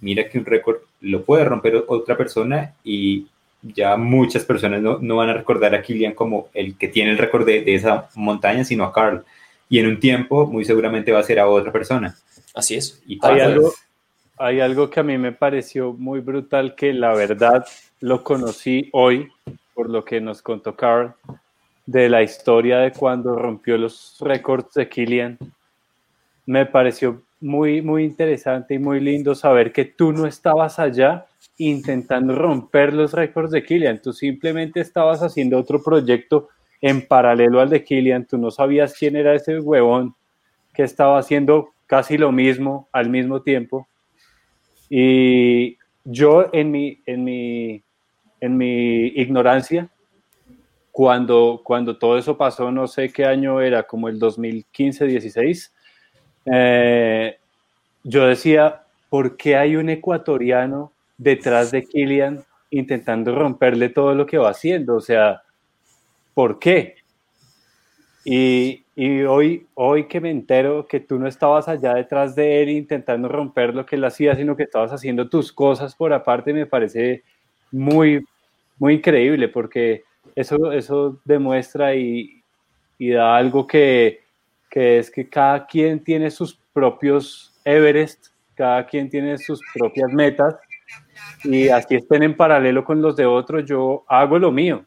[0.00, 3.26] Mira que un récord lo puede romper otra persona y
[3.62, 7.18] ya muchas personas no, no, van a recordar a Kilian como el que tiene el
[7.18, 9.24] récord de, de, esa montaña, sino a Carl.
[9.68, 12.16] Y en un tiempo, muy seguramente va a ser a otra persona.
[12.54, 13.02] Así es.
[13.06, 13.72] Y hay, algo,
[14.38, 17.66] hay algo que a mí me pareció muy brutal, que la verdad
[18.00, 19.28] lo conocí hoy,
[19.74, 21.14] por lo que nos contó Carl,
[21.86, 25.38] de la historia de cuando rompió los récords de Kilian.
[26.46, 31.26] Me pareció muy, muy interesante y muy lindo saber que tú no estabas allá
[31.58, 36.48] intentando romper los récords de Killian, tú simplemente estabas haciendo otro proyecto
[36.80, 40.14] en paralelo al de Killian, tú no sabías quién era ese huevón
[40.72, 43.88] que estaba haciendo casi lo mismo al mismo tiempo.
[44.88, 47.82] Y yo en mi, en mi,
[48.40, 49.88] en mi ignorancia,
[50.92, 55.70] cuando, cuando todo eso pasó, no sé qué año era, como el 2015-16,
[56.52, 57.38] eh,
[58.02, 64.38] yo decía, ¿por qué hay un ecuatoriano detrás de Killian intentando romperle todo lo que
[64.38, 64.96] va haciendo.
[64.96, 65.42] O sea,
[66.34, 66.96] ¿por qué?
[68.24, 68.84] Y,
[69.26, 73.72] hoy, hoy que me entero que tú no estabas allá detrás de él intentando romper
[73.72, 77.22] lo que él hacía, sino que estabas haciendo tus cosas por aparte, me parece
[77.70, 78.24] muy,
[78.78, 80.02] muy increíble porque
[80.34, 82.42] eso, eso demuestra y,
[82.98, 84.22] da algo que,
[84.68, 90.56] que es que cada quien tiene sus propios Everest, cada quien tiene sus propias metas
[91.44, 94.84] y así estén en paralelo con los de otros, yo hago lo mío.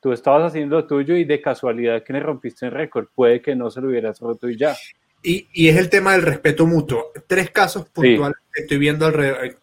[0.00, 3.54] Tú estabas haciendo lo tuyo y de casualidad que le rompiste el récord, puede que
[3.54, 4.76] no se lo hubieras roto y ya.
[5.22, 7.12] Y, y es el tema del respeto mutuo.
[7.26, 9.56] Tres casos puntuales que estoy viendo alrededor.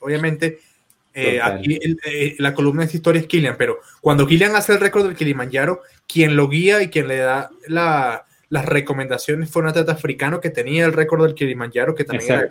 [0.00, 0.58] Obviamente,
[1.14, 4.80] eh, aquí eh, la columna de esta historia es Kilian, pero cuando Kilian hace el
[4.80, 9.68] récord del Kilimanjaro, quien lo guía y quien le da la, las recomendaciones fue un
[9.68, 12.48] atleta africano que tenía el récord del Kilimanjaro, que también era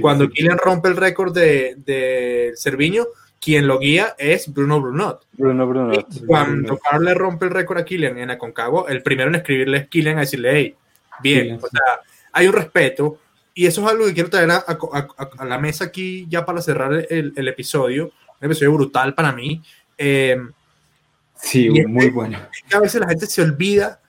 [0.00, 3.06] cuando Kylian rompe el récord de, de Cerviño,
[3.40, 5.26] quien lo guía es Bruno Brunot.
[5.32, 6.26] Bruno Brunot.
[6.26, 9.88] cuando Carl le rompe el récord a Kylian en Aconcagua, el primero en escribirle es
[9.88, 10.76] Kylian a decirle, hey,
[11.20, 12.00] bien, o sea,
[12.32, 13.18] hay un respeto.
[13.54, 17.06] Y eso es algo que quiero traer a, a, la mesa aquí ya para cerrar
[17.10, 18.12] el, el, episodio.
[18.40, 19.60] Un episodio brutal para mí.
[19.96, 20.36] Eh,
[21.34, 22.38] sí, muy bueno.
[22.72, 24.00] a veces la gente se olvida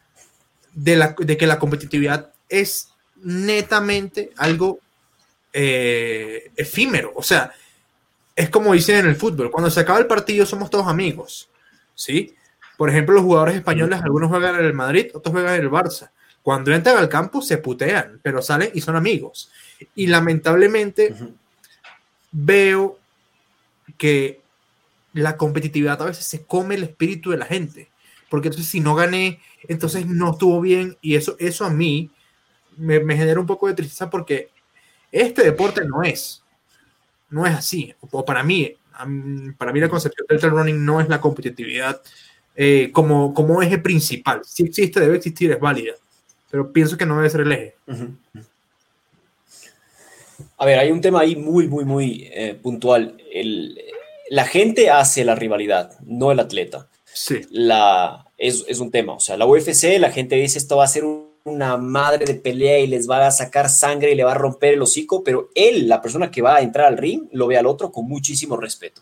[0.73, 4.79] de, la, de que la competitividad es netamente algo
[5.51, 7.11] eh, efímero.
[7.15, 7.51] O sea,
[8.39, 11.49] es como dicen en el fútbol, cuando se acaba el partido somos todos amigos.
[11.93, 12.33] ¿sí?
[12.77, 16.11] Por ejemplo, los jugadores españoles, algunos juegan en el Madrid, otros juegan en el Barça.
[16.41, 19.51] Cuando entran al campo se putean, pero salen y son amigos.
[19.93, 21.13] Y lamentablemente
[22.31, 22.97] veo
[23.97, 24.39] que
[25.11, 27.89] la competitividad a veces se come el espíritu de la gente.
[28.29, 30.97] Porque entonces si no gané, entonces no estuvo bien.
[31.01, 32.09] Y eso, eso a mí
[32.77, 34.49] me, me genera un poco de tristeza porque
[35.11, 36.41] este deporte no es,
[37.29, 37.93] no es así.
[38.11, 38.75] O para mí,
[39.57, 42.01] para mí la concepción del trail running no es la competitividad
[42.55, 44.41] eh, como, como eje principal.
[44.43, 45.93] Si existe, debe existir, es válida,
[46.49, 47.75] pero pienso que no debe ser el eje.
[50.57, 53.17] A ver, hay un tema ahí muy, muy, muy eh, puntual.
[54.29, 56.89] la gente hace la rivalidad, no el atleta.
[57.05, 57.41] Sí.
[57.49, 59.13] La, es, es, un tema.
[59.13, 62.35] O sea, la UFC, la gente dice esto va a ser un una madre de
[62.35, 65.49] pelea y les va a sacar sangre y le va a romper el hocico, pero
[65.55, 68.57] él, la persona que va a entrar al ring, lo ve al otro con muchísimo
[68.57, 69.01] respeto.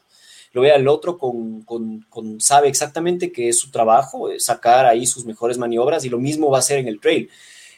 [0.53, 5.25] Lo ve al otro con, con, sabe exactamente que es su trabajo, sacar ahí sus
[5.25, 7.29] mejores maniobras y lo mismo va a hacer en el trail.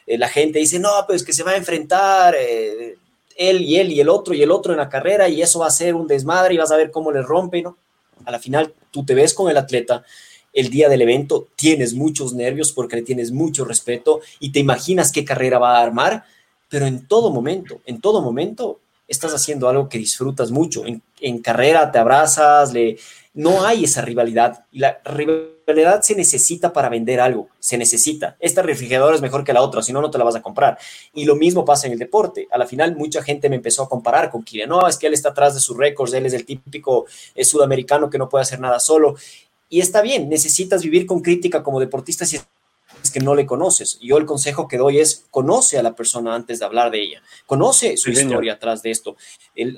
[0.06, 2.96] Eh, la gente dice, no, pues que se va a enfrentar eh,
[3.36, 5.66] él y él y el otro y el otro en la carrera y eso va
[5.66, 7.76] a ser un desmadre y vas a ver cómo le rompe, ¿no?
[8.24, 10.04] A la final tú te ves con el atleta
[10.52, 15.12] el día del evento tienes muchos nervios porque le tienes mucho respeto y te imaginas
[15.12, 16.24] qué carrera va a armar,
[16.68, 18.80] pero en todo momento, en todo momento
[19.10, 20.84] estás haciendo algo que disfrutas mucho.
[20.86, 22.96] En, carrera te abrazas, le,
[23.34, 28.36] no hay esa rivalidad y la rivalidad se necesita para vender algo, se necesita.
[28.38, 30.78] Esta refrigeradora es mejor que la otra, si no, no te la vas a comprar.
[31.12, 32.46] Y lo mismo pasa en el deporte.
[32.52, 34.68] A la final, mucha gente me empezó a comparar con Kylian.
[34.68, 38.08] No, es que él está atrás de sus récords, él es el típico eh, sudamericano
[38.08, 39.16] que no puede hacer nada solo.
[39.70, 42.36] Y está bien, necesitas vivir con crítica como deportista si
[43.02, 43.98] es que no le conoces.
[44.00, 47.22] Yo el consejo que doy es conoce a la persona antes de hablar de ella,
[47.46, 49.16] conoce su historia atrás de esto.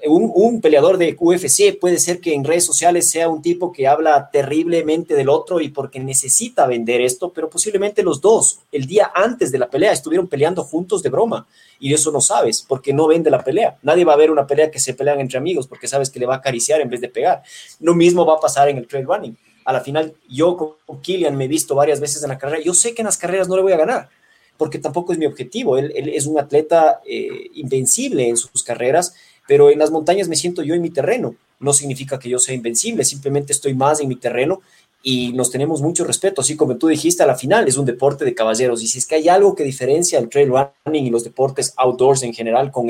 [0.06, 4.30] un, peleador de UFC puede ser que en redes sociales sea un tipo que habla
[4.32, 9.52] terriblemente del otro y porque necesita vender esto, pero posiblemente los dos el día antes
[9.52, 11.46] de la pelea estuvieron peleando juntos de broma
[11.78, 13.76] y eso no sabes porque no vende la pelea.
[13.82, 16.26] Nadie va a ver una pelea que se pelean entre amigos porque sabes que le
[16.26, 17.42] va a acariciar en vez de pegar.
[17.80, 21.36] Lo mismo va a pasar en el trail running a la final yo con Killian
[21.36, 23.56] me he visto varias veces en la carrera, yo sé que en las carreras no
[23.56, 24.08] le voy a ganar,
[24.56, 29.14] porque tampoco es mi objetivo, él, es un atleta eh, invencible en sus carreras,
[29.46, 32.54] pero en las montañas me siento yo en mi terreno, no significa que yo sea
[32.54, 34.60] invencible, simplemente estoy más en mi terreno
[35.02, 38.24] y nos tenemos mucho respeto, así como tú dijiste, a la final es un deporte
[38.24, 40.52] de caballeros y si es que hay algo que diferencia el trail
[40.84, 42.88] running y los deportes outdoors en general con,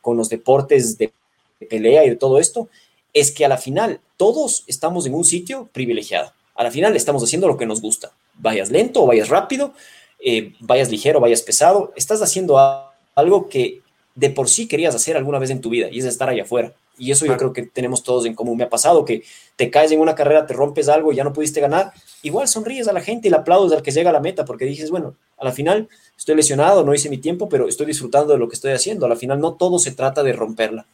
[0.00, 1.12] con los deportes de
[1.70, 2.68] pelea y de todo esto,
[3.14, 6.32] es que a la final todos estamos en un sitio privilegiado.
[6.54, 8.12] A la final estamos haciendo lo que nos gusta.
[8.34, 9.72] Vayas lento o vayas rápido,
[10.24, 12.58] eh, vayas ligero, vayas pesado, estás haciendo
[13.14, 13.80] algo que
[14.14, 16.74] de por sí querías hacer alguna vez en tu vida y es estar allá afuera.
[16.96, 18.56] Y eso yo creo que tenemos todos en común.
[18.56, 19.24] Me ha pasado que
[19.56, 21.92] te caes en una carrera, te rompes algo y ya no pudiste ganar.
[22.22, 24.64] Igual sonríes a la gente y le aplaudes al que llega a la meta porque
[24.64, 28.38] dices, bueno, a la final estoy lesionado, no hice mi tiempo, pero estoy disfrutando de
[28.38, 29.06] lo que estoy haciendo.
[29.06, 30.86] A la final no todo se trata de romperla.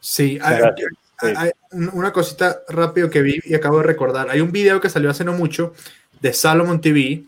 [0.00, 4.30] Sí, hay, una cosita rápido que vi y acabo de recordar.
[4.30, 5.74] Hay un video que salió hace no mucho
[6.20, 7.24] de Salomon TV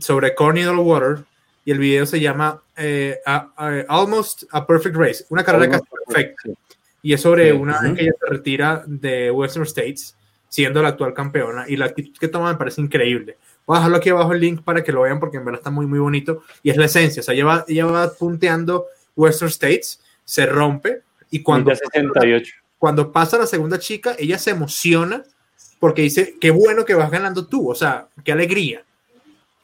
[0.00, 1.24] sobre Cornell Water
[1.64, 3.20] y el video se llama eh,
[3.88, 6.42] Almost a Perfect Race, una carrera casi perfecta.
[7.02, 10.16] Y es sobre una vez que ella se retira de Western States,
[10.48, 13.36] siendo la actual campeona, y la actitud que toma me parece increíble.
[13.66, 15.70] Voy a dejarlo aquí abajo el link para que lo vean porque en verdad está
[15.70, 16.42] muy, muy bonito.
[16.62, 21.02] Y es la esencia, o sea, ella va, ella va punteando Western States, se rompe,
[21.30, 22.52] y cuando, 68.
[22.78, 25.24] cuando pasa la segunda chica, ella se emociona
[25.78, 28.82] porque dice, qué bueno que vas ganando tú, o sea, qué alegría.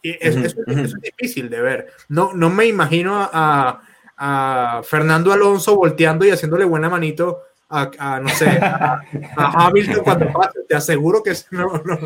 [0.03, 1.87] Y eso, es difícil de ver.
[2.09, 3.81] No, no me imagino a,
[4.17, 7.41] a, Fernando Alonso volteando y haciéndole buena manito
[7.71, 9.01] a, no sé, a,
[9.67, 10.61] Hamilton cuando pase.
[10.69, 11.99] Te aseguro que no, no,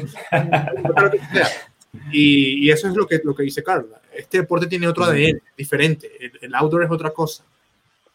[2.13, 4.01] y, y, eso es lo que, lo que dice Carla.
[4.15, 6.11] Este deporte tiene otro ADN diferente.
[6.21, 7.45] El, el outdoor es otra cosa.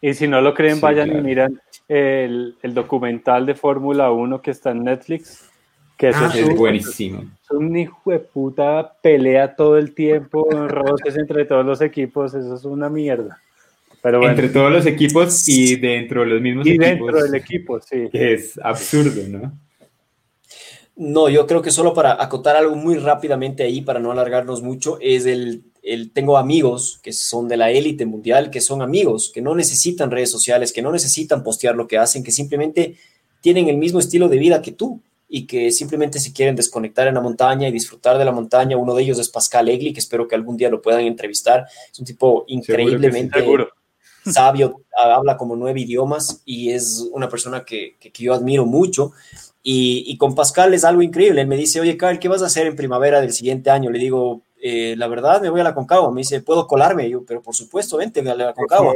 [0.06, 4.50] Y si no lo creen, vayan y miran el, el documental de Fórmula 1 que
[4.50, 5.48] está en Netflix.
[5.96, 7.22] Que ah, es, buenísimo.
[7.42, 12.54] Es un hijo de puta pelea todo el tiempo, roces entre todos los equipos, eso
[12.54, 13.40] es una mierda.
[14.02, 16.86] Pero entre todos los equipos y dentro de los mismos equipos.
[16.86, 18.08] Y dentro del equipo, sí.
[18.12, 19.58] es absurdo, ¿no?
[20.96, 24.98] No, yo creo que solo para acotar algo muy rápidamente ahí, para no alargarnos mucho,
[25.00, 25.64] es el
[26.12, 30.30] tengo amigos que son de la élite mundial, que son amigos, que no necesitan redes
[30.30, 32.96] sociales, que no necesitan postear lo que hacen, que simplemente
[33.40, 37.14] tienen el mismo estilo de vida que tú y que simplemente se quieren desconectar en
[37.14, 38.76] la montaña y disfrutar de la montaña.
[38.76, 41.66] Uno de ellos es Pascal Egli, que espero que algún día lo puedan entrevistar.
[41.92, 43.44] Es un tipo increíblemente
[44.30, 49.12] sabio, habla como nueve idiomas y es una persona que, yo admiro mucho.
[49.62, 51.40] Y, y, con Pascal es algo increíble.
[51.40, 53.90] Él me dice, oye, Carl, ¿qué vas a hacer en primavera del siguiente año?
[53.90, 56.10] Le digo, eh, la verdad me voy a la Concagua.
[56.10, 57.10] Me dice, ¿puedo colarme?
[57.10, 58.94] yo, pero por supuesto, vente a la Concagua.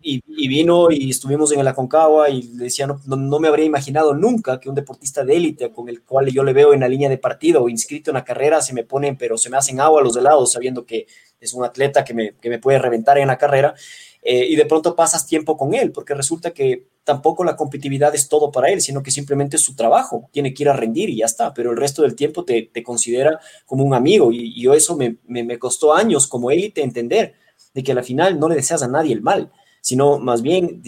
[0.00, 4.14] Y, vino y estuvimos en la Concagua y le decía, no, no, me habría imaginado
[4.14, 7.08] nunca que un deportista de élite con el cual yo le veo en la línea
[7.08, 10.00] de partido o inscrito en la carrera se me ponen, pero se me hacen agua
[10.00, 11.08] los helados sabiendo que
[11.40, 13.74] es un atleta que me, que me puede reventar en la carrera.
[14.22, 18.28] Eh, y de pronto pasas tiempo con él, porque resulta que tampoco la competitividad es
[18.28, 21.18] todo para él, sino que simplemente es su trabajo, tiene que ir a rendir y
[21.18, 24.30] ya está, pero el resto del tiempo te, considera como un amigo.
[24.32, 27.34] Y, yo eso me, me, costó años como élite entender
[27.72, 29.50] de que al final no le deseas a nadie el mal,
[29.80, 30.82] sino más bien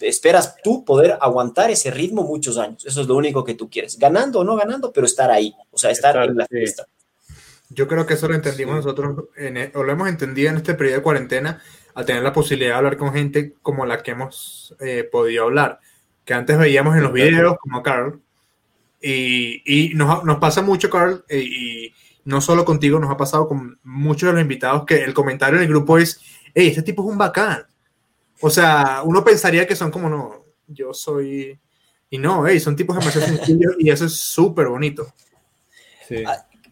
[0.00, 3.98] esperas tú poder aguantar ese ritmo muchos años, eso es lo único que tú quieres,
[3.98, 6.86] ganando o no ganando, pero estar ahí, o sea, estar, en la fiesta.
[7.70, 10.98] Yo creo que eso lo entendimos nosotros, e, o lo hemos entendido en este periodo
[10.98, 11.62] de cuarentena,
[11.94, 15.78] al tener la posibilidad de hablar con gente como la que hemos eh, podido hablar,
[16.24, 18.20] que antes veíamos en los videos como Carl,
[19.00, 21.94] y, y nos, nos, pasa mucho, Carl, eh, y
[22.24, 25.62] no solo contigo, nos ha pasado con muchos de los invitados que el comentario en
[25.62, 26.20] el grupo es,
[26.54, 27.64] hey, este tipo es un bacán.
[28.40, 31.58] O sea, uno pensaría que son como, no, yo soy...
[32.12, 35.14] Y no, hey, son tipos demasiado sencillos y eso es súper bonito.
[36.08, 36.24] Sí.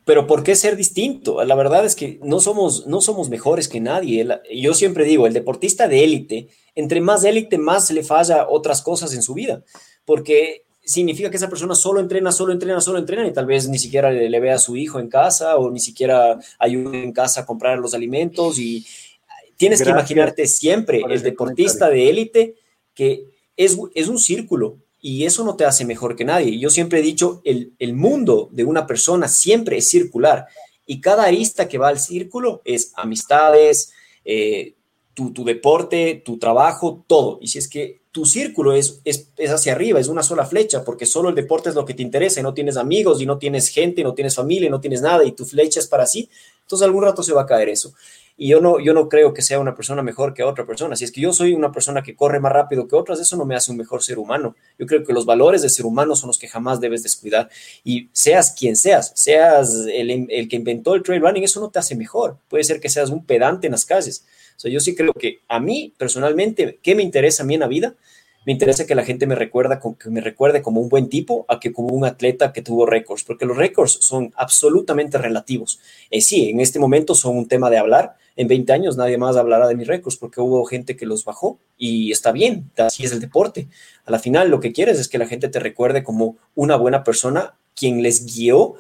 [0.09, 1.45] Pero ¿por qué ser distinto?
[1.45, 4.27] La verdad es que no somos, no somos mejores que nadie.
[4.51, 9.13] Yo siempre digo, el deportista de élite, entre más élite, más le falla otras cosas
[9.13, 9.63] en su vida,
[10.07, 13.79] porque significa que esa persona solo entrena, solo entrena, solo entrena y tal vez ni
[13.79, 17.47] siquiera le, ve a su hijo en casa o ni siquiera ayuda en casa a
[17.47, 18.87] comprar los alimentos y
[19.59, 22.55] tienes que imaginarte siempre el deportista de élite
[22.95, 23.25] que
[23.59, 26.59] es, es un círculo y eso no te hace mejor que nadie.
[26.59, 30.47] Yo siempre he dicho, el, el mundo de una persona siempre es circular
[30.87, 33.93] Y cada arista que va al círculo es amistades,
[34.25, 34.75] eh,
[35.15, 37.39] tu, tu, deporte, tu trabajo, todo.
[37.41, 40.85] Y si es que tu círculo es, es, es, hacia arriba, es una sola flecha,
[40.85, 43.39] porque solo el deporte es lo que te interesa y no tienes amigos y no
[43.39, 46.29] tienes gente, no tienes familia, no tienes nada y tu flecha es para sí,
[46.63, 47.95] entonces algún rato se va a caer eso.
[48.41, 50.95] Y yo no, yo no creo que sea una persona mejor que otra persona.
[50.95, 53.45] Si es que yo soy una persona que corre más rápido que otras, eso no
[53.45, 54.55] me hace un mejor ser humano.
[54.79, 57.51] Yo creo que los valores del ser humano son los que jamás debes descuidar.
[57.83, 61.81] Y seas quien seas, seas el, el que inventó el trail running, eso no te
[61.81, 62.39] hace mejor.
[62.49, 64.25] Puede ser que seas un pedante en las calles.
[64.65, 67.95] Yo sí creo que a mí, personalmente, ¿qué me interesa a mí en la vida?
[68.49, 71.61] Me interesa que la gente me, recuerda, que me recuerde como un buen tipo a
[71.61, 75.81] que como un atleta que tuvo récords, porque los récords son absolutamente relativos.
[76.11, 78.17] Eh, sí, en este momento son un tema de hablar.
[78.37, 81.59] En 20 años nadie más hablará de mis récords porque hubo gente que los bajó
[81.77, 83.69] y está bien, así es el deporte.
[84.07, 87.05] A la final lo que quieres es que la gente te recuerde como una buena
[87.05, 88.77] persona quien les guió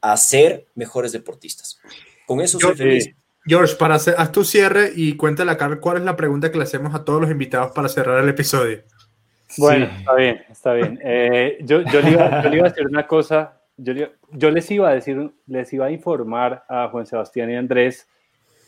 [0.00, 1.78] a ser mejores deportistas.
[2.26, 3.10] Con eso soy feliz.
[3.44, 6.64] George, para hacer, haz tu cierre y cuéntale acá cuál es la pregunta que le
[6.64, 8.82] hacemos a todos los invitados para cerrar el episodio.
[9.58, 10.98] Bueno, está bien, está bien.
[11.02, 13.92] Eh, yo, yo, le iba, yo, a decir una cosa, yo,
[14.30, 18.08] yo, les iba a decir, les iba a informar a Juan Sebastián y Andrés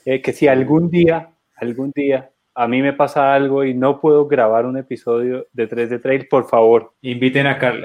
[0.04, 4.26] eh, que si algún día, algún día a mí me pasa algo y no puedo
[4.26, 6.92] grabar un episodio de 3 de Trail, por favor.
[7.00, 7.82] Inviten a Carl.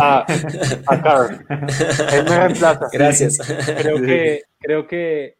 [0.00, 0.26] a,
[0.86, 1.46] a Carl.
[2.12, 2.88] Él me reemplaza.
[2.92, 3.38] Gracias.
[3.78, 5.36] Creo que, creo que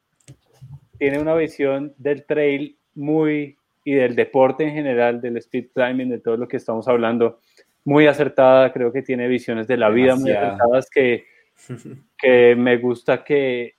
[0.99, 6.19] tiene una visión del trail muy y del deporte en general, del speed climbing, de
[6.19, 7.41] todo lo que estamos hablando,
[7.85, 11.25] muy acertada, creo que tiene visiones de la vida muy acertadas que,
[12.19, 13.75] que me gusta que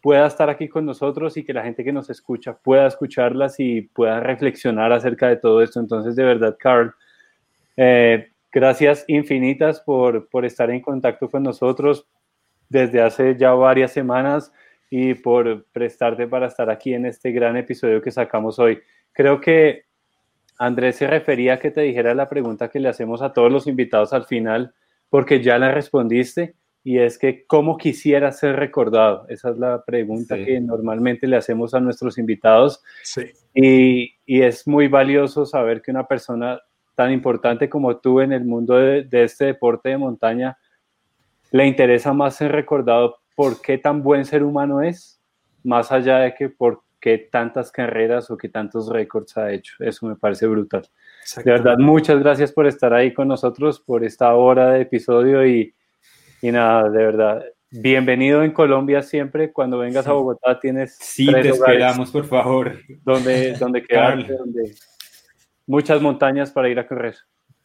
[0.00, 3.82] pueda estar aquí con nosotros y que la gente que nos escucha pueda escucharlas y
[3.82, 5.80] pueda reflexionar acerca de todo esto.
[5.80, 6.92] Entonces, de verdad, Carl,
[7.76, 12.06] eh, gracias infinitas por, por estar en contacto con nosotros
[12.68, 14.52] desde hace ya varias semanas
[14.90, 18.80] y por prestarte para estar aquí en este gran episodio que sacamos hoy.
[19.14, 19.84] Creo que
[20.58, 23.66] Andrés se refería a que te dijera la pregunta que le hacemos a todos los
[23.66, 24.74] invitados al final,
[25.08, 29.26] porque ya la respondiste, y es que cómo quisiera ser recordado.
[29.28, 32.82] Esa es la pregunta que normalmente le hacemos a nuestros invitados.
[33.02, 33.22] Sí.
[33.54, 36.60] Y, y, es muy valioso saber que una persona
[36.94, 40.58] tan importante como tú en el mundo de, de este deporte de montaña
[41.52, 45.20] le interesa más ser recordado por qué tan buen ser humano es,
[45.62, 49.74] más allá de que por qué tantas carreras o qué tantos récords ha hecho.
[49.80, 50.88] Eso me parece brutal.
[51.36, 55.74] De verdad, muchas gracias por estar ahí con nosotros, por esta hora de episodio y,
[56.40, 59.52] y nada, de verdad, bienvenido en Colombia siempre.
[59.52, 60.96] Cuando vengas a Bogotá tienes.
[60.98, 62.72] Sí, te esperamos, por favor.
[63.04, 64.74] Donde, donde quedarte, donde
[65.66, 67.16] muchas montañas para ir a correr.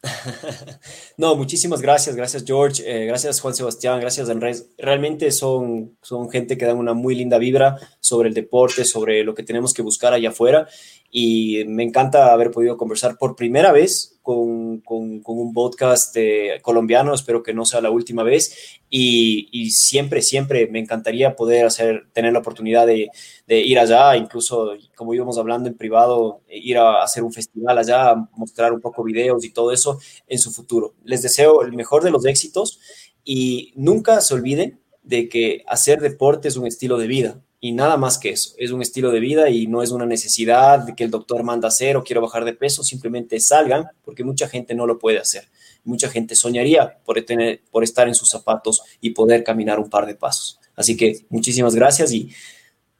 [1.16, 4.70] No, muchísimas gracias, gracias George, eh, gracias Juan Sebastián, gracias Andrés.
[4.78, 9.34] Realmente son, son gente que dan una muy linda vibra sobre el deporte, sobre lo
[9.34, 10.66] que tenemos que buscar allá afuera
[11.10, 17.42] y me encanta haber podido conversar por primera vez con, un podcast eh, colombiano, espero
[17.42, 22.40] que no sea la última vez y, siempre, siempre me encantaría poder hacer, tener la
[22.40, 23.08] oportunidad de,
[23.46, 28.14] de, ir allá, incluso como íbamos hablando en privado, ir a hacer un festival allá,
[28.36, 30.94] mostrar un poco videos y todo eso en su futuro.
[31.04, 32.80] Les deseo el mejor de los éxitos
[33.24, 37.96] y nunca se olviden de que hacer deporte es un estilo de vida y nada
[37.96, 38.54] más que eso.
[38.56, 41.96] Es un estilo de vida y no es una necesidad que el doctor manda hacer
[41.96, 45.48] o quiero bajar de peso, simplemente salgan porque mucha gente no lo puede hacer.
[45.84, 50.06] Mucha gente soñaría por, tener, por estar en sus zapatos y poder caminar un par
[50.06, 50.58] de pasos.
[50.74, 52.30] Así que muchísimas gracias y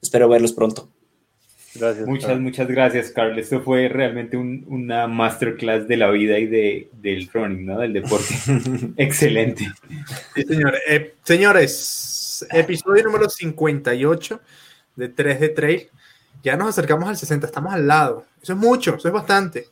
[0.00, 0.90] espero verlos pronto.
[1.74, 2.06] Gracias.
[2.06, 3.38] Muchas, muchas gracias, Carl.
[3.38, 7.78] Esto fue realmente una masterclass de la vida y de, del running, ¿no?
[7.78, 8.34] Del deporte.
[8.96, 9.70] Excelente.
[10.34, 10.74] Sí, señor.
[10.88, 14.40] Eh, señores, episodio número 58
[14.96, 15.88] de 3 de Trail.
[16.42, 18.26] Ya nos acercamos al 60, estamos al lado.
[18.42, 19.68] Eso es mucho, eso es bastante.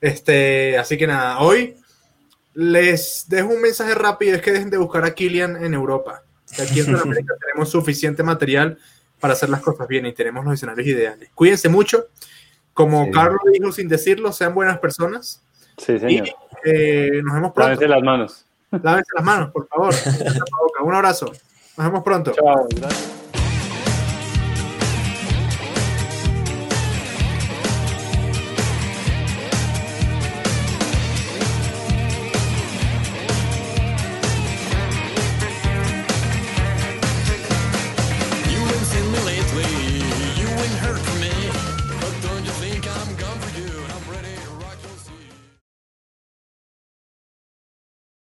[0.00, 1.76] Este, así que nada, hoy
[2.54, 6.22] les dejo un mensaje rápido, es que dejen de buscar a Kilian en Europa.
[6.58, 8.78] aquí en Sudamérica tenemos suficiente material
[9.20, 11.30] para hacer las cosas bien y tenemos los escenarios ideales.
[11.34, 12.06] Cuídense mucho.
[12.72, 15.42] Como Carlos dijo sin decirlo, sean buenas personas.
[15.76, 16.28] Sí, señor.
[16.28, 16.32] Y
[16.64, 17.60] eh, nos vemos pronto.
[17.62, 18.46] Lávense las manos.
[18.70, 19.94] Lávense las manos, por favor.
[20.82, 21.26] Un abrazo.
[21.76, 22.32] Nos vemos pronto.
[22.32, 23.19] Chao, gracias.